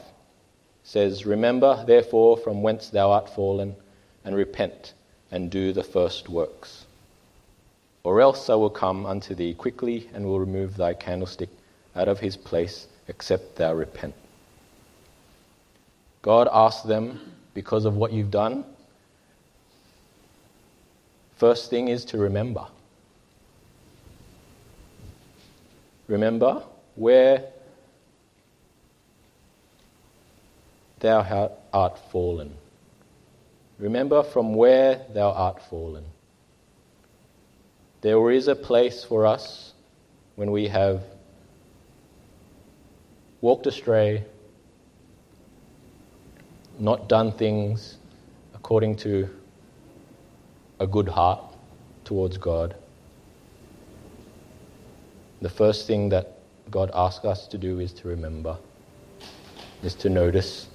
says, 0.83 1.25
Remember, 1.25 1.83
therefore, 1.87 2.37
from 2.37 2.61
whence 2.61 2.89
thou 2.89 3.11
art 3.11 3.29
fallen, 3.33 3.75
and 4.25 4.35
repent, 4.35 4.93
and 5.31 5.49
do 5.49 5.71
the 5.71 5.83
first 5.83 6.27
works. 6.27 6.85
Or 8.03 8.19
else 8.21 8.49
I 8.49 8.55
will 8.55 8.69
come 8.69 9.05
unto 9.05 9.33
thee 9.33 9.53
quickly, 9.53 10.09
and 10.13 10.25
will 10.25 10.39
remove 10.39 10.75
thy 10.75 10.93
candlestick 10.93 11.49
out 11.95 12.09
of 12.09 12.19
his 12.19 12.35
place 12.35 12.87
except 13.07 13.55
thou 13.55 13.73
repent. 13.73 14.13
God 16.21 16.49
asks 16.51 16.83
them, 16.83 17.33
because 17.53 17.85
of 17.85 17.95
what 17.95 18.11
you've 18.11 18.31
done, 18.31 18.65
first 21.37 21.69
thing 21.69 21.87
is 21.87 22.03
to 22.05 22.17
remember. 22.17 22.67
Remember 26.07 26.63
where 26.95 27.45
thou 30.99 31.51
art 31.73 31.99
fallen. 32.11 32.53
Remember 33.77 34.23
from 34.23 34.55
where 34.55 35.01
thou 35.13 35.31
art 35.31 35.61
fallen. 35.69 36.05
There 38.01 38.31
is 38.31 38.47
a 38.47 38.55
place 38.55 39.03
for 39.03 39.25
us 39.25 39.73
when 40.35 40.51
we 40.51 40.67
have 40.67 41.03
walked 43.41 43.67
astray, 43.67 44.23
not 46.79 47.09
done 47.09 47.31
things 47.31 47.97
according 48.55 48.95
to 48.97 49.29
a 50.79 50.87
good 50.87 51.07
heart 51.07 51.41
towards 52.05 52.37
God. 52.37 52.75
The 55.41 55.49
first 55.49 55.85
thing 55.85 56.09
that 56.09 56.39
God 56.71 56.91
asks 56.93 57.23
us 57.23 57.47
to 57.47 57.57
do 57.57 57.79
is 57.79 57.93
to 57.93 58.07
remember, 58.07 58.57
is 59.83 59.93
to 59.95 60.09
notice, 60.09 60.67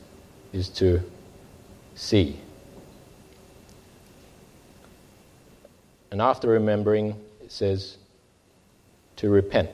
is 0.52 0.68
to 0.70 1.00
see. 1.94 2.38
And 6.10 6.20
after 6.22 6.48
remembering, 6.48 7.16
it 7.42 7.50
says 7.50 7.96
to 9.16 9.30
repent. 9.30 9.70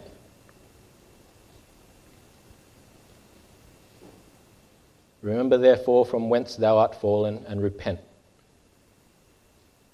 Remember, 5.20 5.58
therefore, 5.58 6.06
from 6.06 6.30
whence 6.30 6.56
thou 6.56 6.78
art 6.78 6.94
fallen, 6.94 7.44
and 7.48 7.60
repent. 7.60 8.00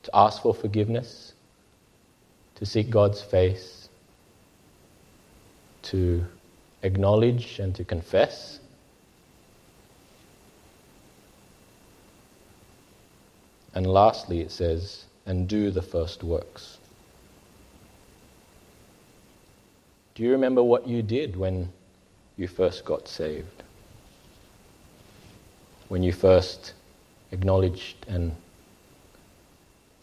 To 0.05 0.11
ask 0.15 0.43
for 0.43 0.55
forgiveness, 0.55 1.33
to 2.57 2.67
seek 2.67 2.91
God's 2.91 3.23
face, 3.23 3.74
to 5.85 6.25
acknowledge 6.83 7.59
and 7.59 7.75
to 7.75 7.85
confess. 7.85 8.61
And 13.75 13.87
lastly, 13.87 14.40
it 14.40 14.51
says, 14.51 15.05
and 15.27 15.49
do 15.49 15.70
the 15.70 15.83
first 15.83 16.23
works. 16.23 16.79
Do 20.14 20.23
you 20.23 20.31
remember 20.31 20.62
what 20.62 20.87
you 20.87 21.03
did 21.03 21.37
when 21.37 21.73
you 22.37 22.47
first 22.47 22.85
got 22.85 23.09
saved? 23.09 23.64
When 25.88 26.03
you 26.03 26.12
first 26.12 26.75
acknowledged 27.33 27.97
and 28.07 28.35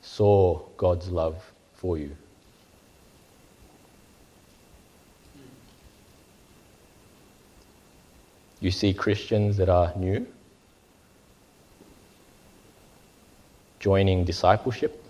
saw 0.01 0.59
God's 0.75 1.09
love 1.09 1.41
for 1.75 1.97
you? 1.97 2.15
You 8.61 8.69
see 8.69 8.93
Christians 8.93 9.57
that 9.57 9.69
are 9.69 9.91
new 9.97 10.27
joining 13.79 14.23
discipleship 14.23 15.03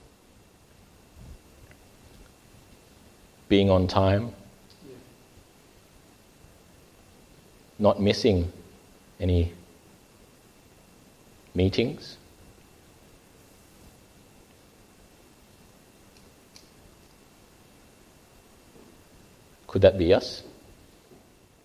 being 3.50 3.70
on 3.70 3.86
time, 3.86 4.32
not 7.78 8.00
missing 8.00 8.50
any 9.20 9.52
meetings. 11.54 12.18
Could 19.68 19.82
that 19.82 19.98
be 19.98 20.14
us? 20.14 20.44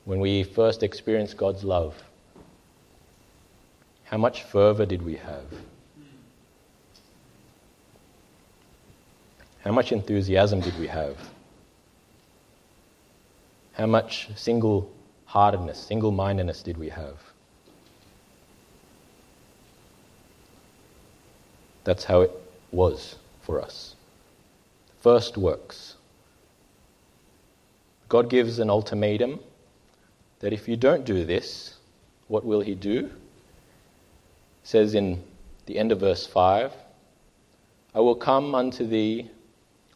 When 0.07 0.21
we 0.21 0.45
first 0.45 0.85
experienced 0.85 1.37
God's 1.37 1.65
love, 1.65 2.01
how 4.05 4.17
much 4.17 4.45
fervor 4.45 4.87
did 4.87 5.03
we 5.03 5.17
have? 5.17 5.53
How 9.65 9.73
much 9.73 9.91
enthusiasm 9.91 10.61
did 10.61 10.79
we 10.79 10.87
have? 10.87 11.17
How 13.73 13.87
much 13.87 14.29
single 14.37 14.89
heartedness, 15.25 15.77
single 15.77 16.13
mindedness 16.13 16.63
did 16.63 16.79
we 16.79 16.89
have? 16.89 17.19
That's 21.83 22.05
how 22.05 22.21
it 22.21 22.31
was 22.71 23.17
for 23.43 23.61
us. 23.61 23.97
First 25.01 25.37
works. 25.37 25.97
God 28.09 28.31
gives 28.31 28.61
an 28.61 28.71
ultimatum 28.71 29.41
that 30.47 30.53
if 30.53 30.69
you 30.69 30.77
don't 30.77 31.05
do 31.05 31.25
this, 31.25 31.75
what 32.29 32.45
will 32.45 32.61
He 32.61 32.77
do? 32.77 33.07
It 33.07 33.11
says 34.63 34.95
in 34.95 35.21
the 35.67 35.77
end 35.77 35.91
of 35.91 35.99
verse 35.99 36.25
5 36.25 36.73
I 37.93 37.99
will 37.99 38.15
come 38.15 38.55
unto 38.55 38.87
thee 38.87 39.29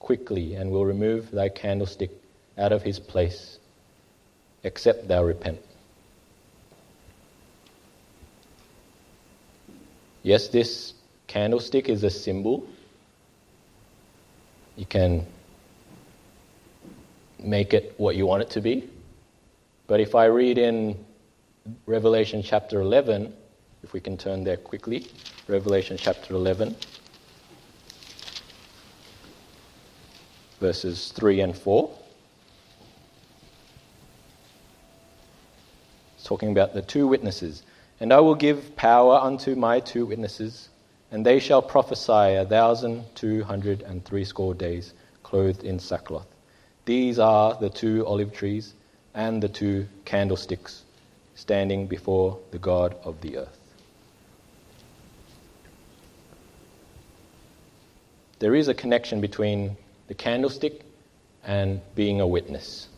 quickly 0.01 0.57
and 0.57 0.73
will 0.73 0.85
remove 0.85 1.31
thy 1.31 1.51
candlestick 1.51 2.11
out 2.59 2.73
of 2.73 2.83
his 2.83 2.99
place 2.99 3.61
except 4.65 5.07
thou 5.07 5.23
repent. 5.23 5.61
Yes, 10.25 10.49
this 10.49 10.95
candlestick 11.29 11.89
is 11.89 12.03
a 12.03 12.11
symbol. 12.11 12.67
You 14.77 14.87
can 14.87 15.25
make 17.39 17.73
it 17.73 17.95
what 17.99 18.17
you 18.17 18.27
want 18.27 18.43
it 18.43 18.51
to 18.51 18.61
be. 18.61 18.91
But 19.90 19.98
if 19.98 20.14
I 20.14 20.26
read 20.26 20.57
in 20.57 21.05
Revelation 21.85 22.44
chapter 22.44 22.81
11, 22.81 23.35
if 23.83 23.92
we 23.92 23.98
can 23.98 24.16
turn 24.16 24.44
there 24.44 24.57
quickly, 24.57 25.09
Revelation 25.48 25.96
chapter 25.98 26.35
11, 26.35 26.76
verses 30.61 31.11
3 31.11 31.40
and 31.40 31.59
4. 31.59 31.90
talking 36.22 36.53
about 36.53 36.72
the 36.72 36.83
two 36.83 37.09
witnesses. 37.09 37.64
And 37.98 38.12
I 38.12 38.20
will 38.20 38.37
give 38.37 38.76
power 38.76 39.16
unto 39.16 39.57
my 39.57 39.81
two 39.81 40.07
witnesses, 40.07 40.68
and 41.11 41.26
they 41.26 41.40
shall 41.40 41.62
prophesy 41.62 42.37
a 42.37 42.46
thousand 42.46 43.07
two 43.16 43.42
hundred 43.42 43.83
and 43.83 44.05
threescore 44.05 44.55
days, 44.55 44.94
clothed 45.24 45.64
in 45.64 45.81
sackcloth. 45.81 46.29
These 46.85 47.18
are 47.18 47.59
the 47.59 47.70
two 47.70 48.07
olive 48.07 48.33
trees 48.33 48.74
and 49.14 49.42
the 49.42 49.49
two 49.49 49.88
candlesticks 50.05 50.83
standing 51.35 51.87
before 51.87 52.38
the 52.51 52.59
God 52.59 52.96
of 53.05 53.20
the 53.20 53.38
earth. 53.38 53.59
There 58.38 58.55
is 58.55 58.68
a 58.68 58.75
connection 58.75 59.20
between 59.20 59.77
the 60.09 60.14
candlestick 60.14 60.81
and 61.44 61.81
being 61.94 62.20
a 62.20 62.27
witness. 62.27 62.88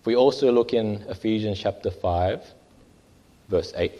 If 0.00 0.06
we 0.06 0.16
also 0.16 0.50
look 0.50 0.72
in 0.72 1.04
Ephesians 1.08 1.58
chapter 1.58 1.90
5, 1.90 2.42
verse 3.48 3.72
8. 3.76 3.92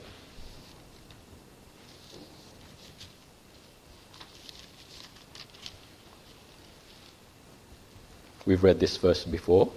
We've 8.47 8.65
read 8.65 8.81
this 8.81 8.97
verse 8.97 9.25
before. 9.25 9.71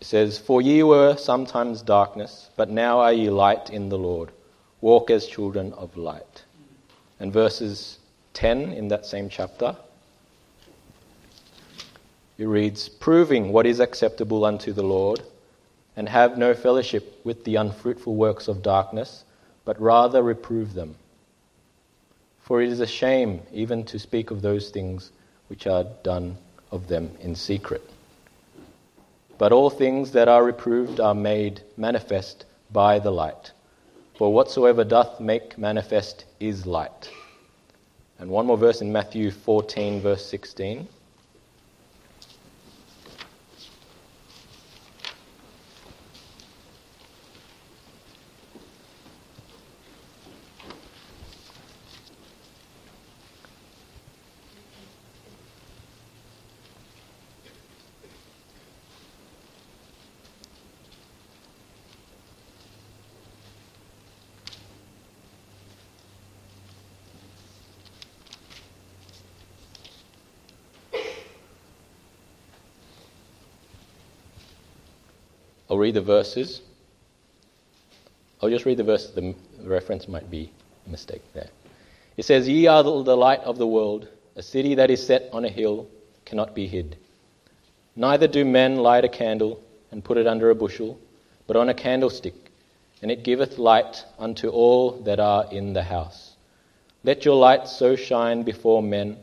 It 0.00 0.06
says, 0.06 0.38
For 0.38 0.62
ye 0.62 0.82
were 0.82 1.16
sometimes 1.16 1.82
darkness, 1.82 2.50
but 2.56 2.70
now 2.70 3.00
are 3.00 3.12
ye 3.12 3.30
light 3.30 3.70
in 3.70 3.88
the 3.88 3.98
Lord. 3.98 4.30
Walk 4.80 5.10
as 5.10 5.26
children 5.26 5.72
of 5.72 5.96
light. 5.96 6.44
And 7.18 7.32
verses 7.32 7.98
10 8.34 8.72
in 8.72 8.88
that 8.88 9.06
same 9.06 9.28
chapter 9.28 9.76
it 12.38 12.46
reads, 12.46 12.88
Proving 12.88 13.52
what 13.52 13.66
is 13.66 13.80
acceptable 13.80 14.44
unto 14.44 14.72
the 14.72 14.84
Lord, 14.84 15.20
and 15.96 16.08
have 16.08 16.38
no 16.38 16.54
fellowship 16.54 17.20
with 17.24 17.42
the 17.44 17.56
unfruitful 17.56 18.14
works 18.14 18.46
of 18.46 18.62
darkness, 18.62 19.24
but 19.64 19.80
rather 19.80 20.22
reprove 20.22 20.74
them. 20.74 20.94
For 22.38 22.62
it 22.62 22.68
is 22.68 22.78
a 22.78 22.86
shame 22.86 23.42
even 23.52 23.84
to 23.86 23.98
speak 23.98 24.30
of 24.30 24.40
those 24.40 24.70
things 24.70 25.10
which 25.48 25.66
are 25.66 25.84
done 26.04 26.38
of 26.70 26.86
them 26.86 27.10
in 27.20 27.34
secret. 27.34 27.82
But 29.38 29.52
all 29.52 29.70
things 29.70 30.10
that 30.12 30.28
are 30.28 30.44
reproved 30.44 30.98
are 31.00 31.14
made 31.14 31.62
manifest 31.76 32.44
by 32.72 32.98
the 32.98 33.12
light. 33.12 33.52
For 34.16 34.32
whatsoever 34.32 34.82
doth 34.82 35.20
make 35.20 35.56
manifest 35.56 36.24
is 36.40 36.66
light. 36.66 37.10
And 38.18 38.30
one 38.30 38.46
more 38.46 38.58
verse 38.58 38.80
in 38.80 38.92
Matthew 38.92 39.30
14, 39.30 40.00
verse 40.00 40.26
16. 40.26 40.88
Read 75.88 75.94
the 75.94 76.02
verses. 76.02 76.60
I'll 78.42 78.50
just 78.50 78.66
read 78.66 78.76
the 78.76 78.84
verses. 78.84 79.14
The 79.14 79.34
reference 79.64 80.06
might 80.06 80.30
be 80.30 80.52
a 80.86 80.90
mistake 80.90 81.22
there. 81.32 81.48
It 82.18 82.26
says, 82.26 82.46
Ye 82.46 82.66
are 82.66 82.82
the 82.82 83.16
light 83.16 83.40
of 83.40 83.56
the 83.56 83.66
world. 83.66 84.06
A 84.36 84.42
city 84.42 84.74
that 84.74 84.90
is 84.90 85.06
set 85.06 85.30
on 85.32 85.46
a 85.46 85.48
hill 85.48 85.88
cannot 86.26 86.54
be 86.54 86.66
hid. 86.66 86.98
Neither 87.96 88.28
do 88.28 88.44
men 88.44 88.76
light 88.76 89.06
a 89.06 89.08
candle 89.08 89.62
and 89.90 90.04
put 90.04 90.18
it 90.18 90.26
under 90.26 90.50
a 90.50 90.54
bushel, 90.54 91.00
but 91.46 91.56
on 91.56 91.70
a 91.70 91.74
candlestick, 91.74 92.34
and 93.00 93.10
it 93.10 93.24
giveth 93.24 93.56
light 93.56 94.04
unto 94.18 94.48
all 94.48 94.90
that 95.04 95.18
are 95.18 95.46
in 95.50 95.72
the 95.72 95.84
house. 95.84 96.36
Let 97.02 97.24
your 97.24 97.36
light 97.36 97.66
so 97.66 97.96
shine 97.96 98.42
before 98.42 98.82
men 98.82 99.16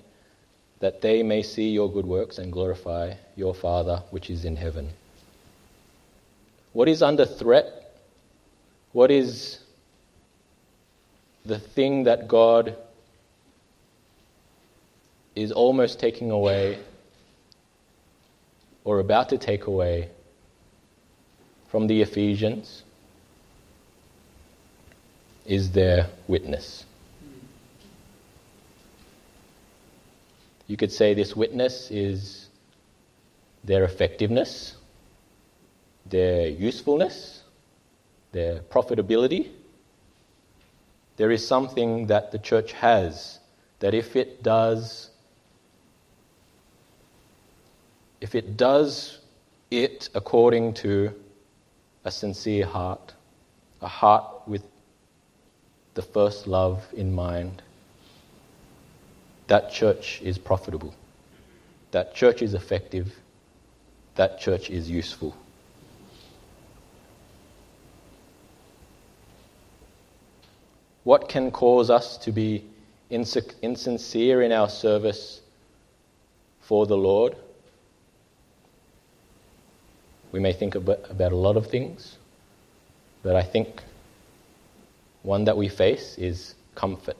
that 0.80 1.02
they 1.02 1.22
may 1.22 1.44
see 1.44 1.70
your 1.70 1.92
good 1.92 2.08
works 2.08 2.40
and 2.40 2.52
glorify 2.52 3.14
your 3.36 3.54
Father 3.54 4.02
which 4.10 4.32
is 4.32 4.46
in 4.46 4.56
heaven. 4.56 4.90
What 6.76 6.90
is 6.90 7.02
under 7.02 7.26
threat? 7.26 7.96
What 8.92 9.10
is 9.10 9.60
the 11.46 11.58
thing 11.58 12.04
that 12.04 12.28
God 12.28 12.76
is 15.38 15.54
almost 15.54 16.02
taking 16.02 16.32
away 16.32 16.80
or 18.84 19.00
about 19.00 19.30
to 19.30 19.38
take 19.38 19.68
away 19.68 20.10
from 21.70 21.88
the 21.88 22.02
Ephesians 22.02 22.84
is 25.46 25.72
their 25.72 26.10
witness. 26.28 26.84
You 30.68 30.76
could 30.76 30.92
say 30.92 31.14
this 31.14 31.38
witness 31.38 31.90
is 31.90 32.50
their 33.64 33.86
effectiveness, 33.86 34.75
their 36.06 36.48
usefulness, 36.48 37.44
their 38.32 38.60
profitability. 38.60 39.50
There 41.18 41.32
is 41.32 41.48
something 41.48 42.08
that 42.08 42.32
the 42.32 42.40
church 42.40 42.74
has 42.74 43.40
that 43.80 43.94
if 43.94 44.16
it 44.16 44.44
does 44.44 45.10
if 48.22 48.34
it 48.34 48.58
does 48.58 49.20
it 49.70 50.10
according 50.16 50.74
to 50.74 51.14
a 52.04 52.12
sincere 52.12 52.66
heart, 52.66 53.14
a 53.82 53.88
heart 53.88 54.26
with 54.48 54.64
the 55.96 56.02
first 56.02 56.48
love 56.48 56.86
in 56.94 57.14
mind, 57.14 57.62
that 59.48 59.72
church 59.72 60.22
is 60.22 60.38
profitable. 60.38 60.94
That 61.92 62.16
church 62.16 62.42
is 62.42 62.54
effective. 62.54 63.14
That 64.16 64.40
church 64.40 64.70
is 64.70 64.90
useful. 64.90 65.36
What 71.06 71.30
can 71.30 71.52
cause 71.52 71.92
us 71.92 72.18
to 72.18 72.32
be 72.32 72.66
insincere 73.12 74.42
in 74.42 74.52
our 74.52 74.68
service 74.68 75.40
for 76.62 76.88
the 76.88 76.98
Lord? 76.98 77.36
We 80.32 80.40
may 80.40 80.52
think 80.52 80.74
about, 80.74 81.08
a 81.12 81.30
lot 81.30 81.58
of 81.58 81.68
things, 81.68 82.18
but 83.22 83.36
I 83.36 83.44
think 83.44 83.84
one 85.22 85.44
that 85.46 85.56
we 85.56 85.70
face 85.70 86.18
is 86.18 86.56
comfort. 86.74 87.18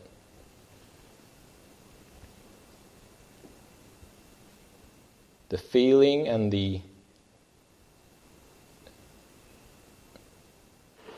The 5.50 5.60
feeling 5.60 6.28
and 6.28 6.52
the 6.52 6.82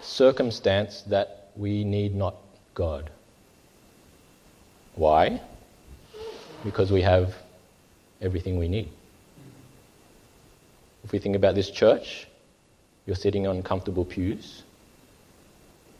circumstance 0.01 1.03
that 1.03 1.51
we 1.55 1.85
need 1.85 2.13
not 2.13 2.35
God. 2.77 3.09
Why? 4.93 5.41
Because 6.63 6.91
we 6.91 7.01
have 7.01 7.33
everything 8.21 8.59
we 8.59 8.67
need. 8.67 8.91
If 11.03 11.11
we 11.11 11.17
think 11.17 11.35
about 11.35 11.55
this 11.55 11.71
church, 11.71 12.27
you're 13.07 13.15
sitting 13.15 13.47
on 13.47 13.63
comfortable 13.63 14.05
pews, 14.05 14.61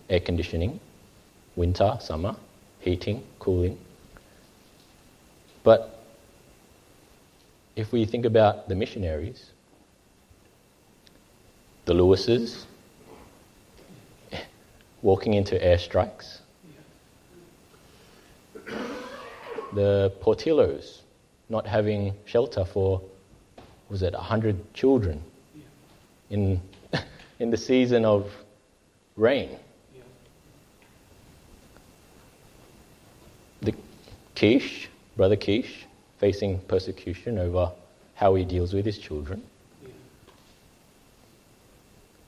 air 0.07 0.19
conditioning, 0.19 0.79
winter, 1.55 1.97
summer, 1.99 2.35
heating, 2.79 3.23
cooling. 3.39 3.79
But 5.63 5.99
if 7.75 7.91
we 7.91 8.05
think 8.05 8.23
about 8.25 8.69
the 8.69 8.75
missionaries, 8.75 9.49
the 11.85 11.95
Lewises, 11.95 12.65
walking 15.01 15.33
into 15.33 15.55
airstrikes, 15.55 16.41
the 19.77 20.11
Portillos 20.21 21.01
not 21.49 21.67
having 21.67 22.15
shelter 22.25 22.65
for 22.65 22.99
was 23.89 24.01
it 24.01 24.13
100 24.13 24.73
children 24.73 25.23
in, 26.31 26.59
in 27.39 27.51
the 27.51 27.57
season 27.57 28.03
of 28.03 28.33
rain. 29.15 29.51
The 33.61 33.75
Kish, 34.33 34.89
brother 35.15 35.35
Kish, 35.35 35.85
facing 36.17 36.57
persecution 36.61 37.37
over 37.37 37.71
how 38.15 38.33
he 38.33 38.45
deals 38.45 38.73
with 38.73 38.83
his 38.83 38.97
children. 38.97 39.43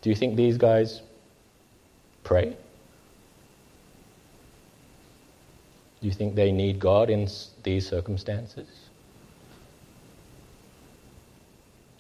Do 0.03 0.11
you 0.11 0.15
think 0.15 0.35
these 0.35 0.59
guys 0.59 1.01
pray? 2.23 2.55
Do 6.01 6.07
you 6.07 6.13
think 6.13 6.35
they 6.35 6.51
need 6.51 6.79
God 6.79 7.09
in 7.09 7.27
these 7.63 7.87
circumstances? 7.87 8.67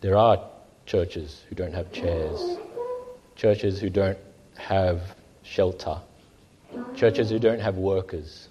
There 0.01 0.15
are 0.15 0.41
churches 0.85 1.43
who 1.49 1.55
don't 1.55 1.73
have 1.73 1.91
chairs, 1.91 2.57
churches 3.35 3.81
who 3.81 3.89
don't 3.89 4.17
have 4.57 5.01
shelter, 5.43 5.99
churches 6.95 7.29
who 7.29 7.39
don't 7.39 7.59
have 7.59 7.75
workers. 7.75 8.47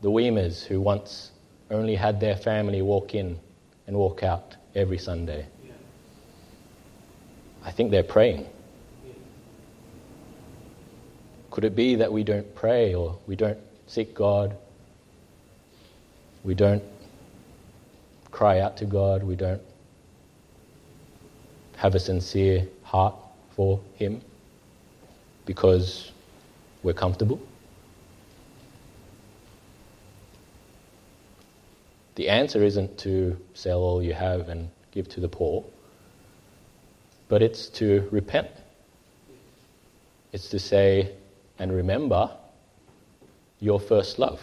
The 0.00 0.10
Weemers 0.10 0.62
who 0.64 0.80
once 0.80 1.32
only 1.70 1.94
had 1.94 2.20
their 2.20 2.36
family 2.36 2.80
walk 2.80 3.14
in 3.14 3.38
and 3.86 3.96
walk 3.96 4.22
out 4.22 4.56
every 4.74 4.98
Sunday. 4.98 5.46
I 7.62 7.70
think 7.72 7.90
they're 7.90 8.02
praying. 8.02 8.46
Could 11.50 11.64
it 11.64 11.74
be 11.74 11.96
that 11.96 12.12
we 12.12 12.22
don't 12.22 12.54
pray 12.54 12.94
or 12.94 13.18
we 13.26 13.34
don't 13.34 13.58
seek 13.86 14.14
God? 14.14 14.56
We 16.44 16.54
don't 16.54 16.82
cry 18.30 18.60
out 18.60 18.76
to 18.78 18.84
God. 18.84 19.22
We 19.22 19.36
don't 19.36 19.62
have 21.76 21.94
a 21.94 22.00
sincere 22.00 22.66
heart 22.82 23.14
for 23.50 23.80
Him 23.94 24.20
because 25.44 26.10
we're 26.82 26.92
comfortable? 26.92 27.40
The 32.16 32.28
answer 32.28 32.62
isn't 32.62 32.98
to 32.98 33.36
sell 33.54 33.80
all 33.80 34.02
you 34.02 34.14
have 34.14 34.48
and 34.48 34.70
give 34.90 35.08
to 35.10 35.20
the 35.20 35.28
poor, 35.28 35.64
but 37.28 37.42
it's 37.42 37.68
to 37.80 38.08
repent. 38.10 38.48
It's 40.32 40.48
to 40.50 40.58
say 40.58 41.12
and 41.58 41.72
remember 41.72 42.30
your 43.60 43.80
first 43.80 44.18
love. 44.18 44.40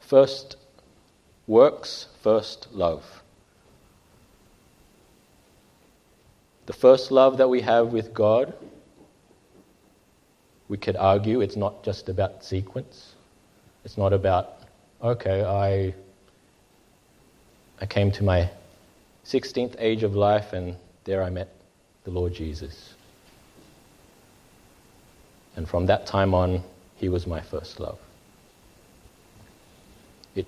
First 0.00 0.56
Works 1.50 2.06
first 2.22 2.68
love. 2.70 3.24
The 6.66 6.72
first 6.72 7.10
love 7.10 7.38
that 7.38 7.48
we 7.48 7.60
have 7.62 7.88
with 7.88 8.14
God, 8.14 8.54
we 10.68 10.76
could 10.76 10.94
argue 10.94 11.40
it's 11.40 11.56
not 11.56 11.82
just 11.82 12.08
about 12.08 12.44
sequence. 12.44 13.14
It's 13.84 13.98
not 13.98 14.12
about, 14.12 14.60
okay, 15.02 15.42
I, 15.42 15.92
I 17.80 17.86
came 17.86 18.12
to 18.12 18.22
my 18.22 18.48
16th 19.24 19.74
age 19.80 20.04
of 20.04 20.14
life 20.14 20.52
and 20.52 20.76
there 21.02 21.24
I 21.24 21.30
met 21.30 21.48
the 22.04 22.10
Lord 22.10 22.32
Jesus. 22.32 22.94
And 25.56 25.68
from 25.68 25.86
that 25.86 26.06
time 26.06 26.34
on, 26.34 26.62
he 26.96 27.08
was 27.08 27.26
my 27.26 27.40
first 27.40 27.80
love. 27.80 27.98
It 30.34 30.46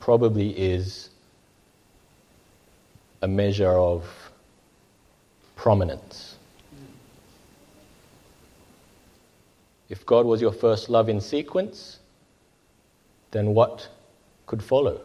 probably 0.00 0.50
is 0.50 1.10
a 3.22 3.28
measure 3.28 3.70
of 3.70 4.04
prominence. 5.56 6.36
If 9.88 10.04
God 10.04 10.26
was 10.26 10.40
your 10.40 10.52
first 10.52 10.88
love 10.88 11.08
in 11.08 11.20
sequence, 11.20 11.98
then 13.30 13.54
what 13.54 13.88
could 14.46 14.62
follow? 14.62 15.00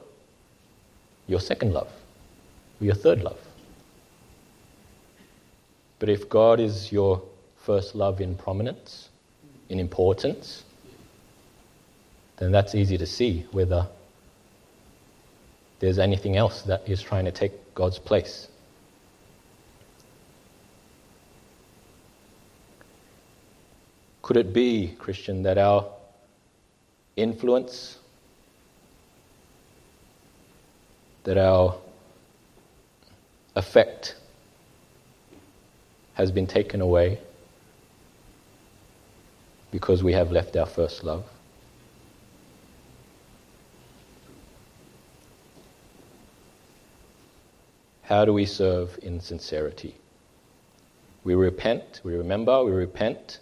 your 1.28 1.40
second 1.40 1.74
love, 1.74 1.90
or 2.82 2.86
your 2.86 2.96
third 2.96 3.24
love. 3.24 3.40
But 6.04 6.10
if 6.10 6.28
God 6.28 6.60
is 6.60 6.92
your 6.92 7.22
first 7.56 7.96
love 7.96 8.20
in 8.20 8.36
prominence, 8.36 9.08
in 9.70 9.80
importance, 9.80 10.64
then 12.36 12.52
that's 12.52 12.76
easy 12.76 12.98
to 12.98 13.06
see 13.06 13.46
whether 13.54 13.88
there's 15.80 16.00
anything 16.00 16.36
else 16.36 16.64
that 16.64 16.90
is 16.90 17.02
trying 17.02 17.24
to 17.24 17.32
take 17.32 17.74
God's 17.74 18.00
place. 18.00 18.50
Could 24.24 24.36
it 24.36 24.52
be, 24.52 24.98
Christian, 25.00 25.44
that 25.44 25.58
our 25.58 25.86
influence, 27.16 27.98
that 31.24 31.38
our 31.38 31.78
effect 33.56 34.18
has 36.14 36.32
been 36.32 36.48
taken 36.48 36.82
away 36.82 37.20
because 39.72 40.04
we 40.04 40.14
have 40.14 40.32
left 40.32 40.56
our 40.56 40.66
first 40.66 41.04
love? 41.04 41.26
How 48.04 48.26
do 48.26 48.34
we 48.34 48.46
serve 48.46 49.00
in 49.02 49.20
sincerity? 49.20 49.96
We 51.24 51.36
repent, 51.36 52.02
we 52.04 52.16
remember, 52.16 52.64
we 52.64 52.72
repent, 52.72 53.40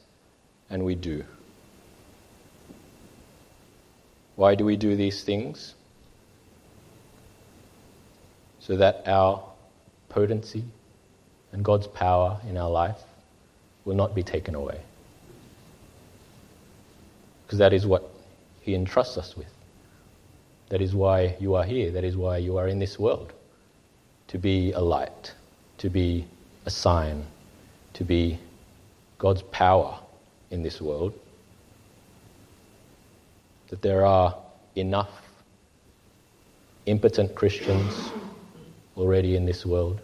and 0.70 0.86
we 0.86 0.96
do. 0.96 1.26
Why 4.36 4.56
do 4.56 4.64
we 4.64 4.78
do 4.78 4.96
these 4.96 5.24
things? 5.24 5.74
So 8.60 8.78
that 8.78 9.04
our 9.08 9.44
potency 10.10 10.64
and 11.52 11.64
God's 11.64 11.88
power 11.88 12.40
in 12.48 12.58
our 12.58 12.70
life 12.70 12.98
will 13.86 13.96
not 13.96 14.16
be 14.16 14.24
taken 14.24 14.56
away. 14.56 14.80
Because 17.46 17.60
that 17.60 17.74
is 17.74 17.86
what 17.86 18.10
He 18.62 18.74
entrusts 18.76 19.18
us 19.18 19.36
with. 19.36 19.48
That 20.70 20.82
is 20.82 20.96
why 20.96 21.36
you 21.40 21.56
are 21.56 21.66
here. 21.66 21.92
That 21.92 22.04
is 22.04 22.16
why 22.16 22.38
you 22.38 22.58
are 22.58 22.68
in 22.68 22.80
this 22.80 22.98
world. 22.98 23.34
To 24.30 24.38
be 24.38 24.72
a 24.72 24.80
light, 24.80 25.34
to 25.80 25.90
be 25.90 26.26
a 26.66 26.70
sign, 26.70 27.26
to 27.94 28.06
be 28.06 28.40
God's 29.18 29.42
power 29.42 30.00
in 30.50 30.64
this 30.64 30.80
world, 30.80 31.14
that 33.70 33.82
there 33.82 34.06
are 34.06 34.38
enough 34.76 35.10
impotent 36.86 37.36
Christians 37.36 38.12
already 38.96 39.36
in 39.36 39.46
this 39.46 39.66
world 39.66 40.00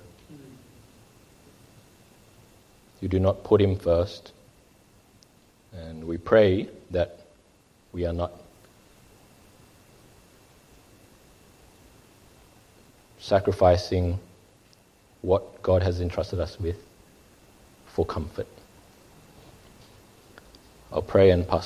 who 3.01 3.07
do 3.07 3.19
not 3.19 3.43
put 3.43 3.61
Him 3.61 3.77
first. 3.77 4.31
And 5.73 6.05
we 6.05 6.17
pray 6.17 6.69
that 6.91 7.19
we 7.91 8.05
are 8.05 8.13
not 8.13 8.31
sacrificing 13.19 14.19
what 15.21 15.61
God 15.61 15.83
has 15.83 15.99
entrusted 15.99 16.39
us 16.39 16.59
with 16.59 16.77
for 17.87 18.05
comfort. 18.05 18.47
I'll 20.91 21.01
pray 21.01 21.31
and 21.31 21.45
pass 21.45 21.61
the 21.61 21.65